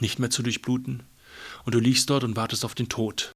[0.00, 1.04] nicht mehr zu durchbluten.
[1.64, 3.30] Und du liegst dort und wartest auf den Tod.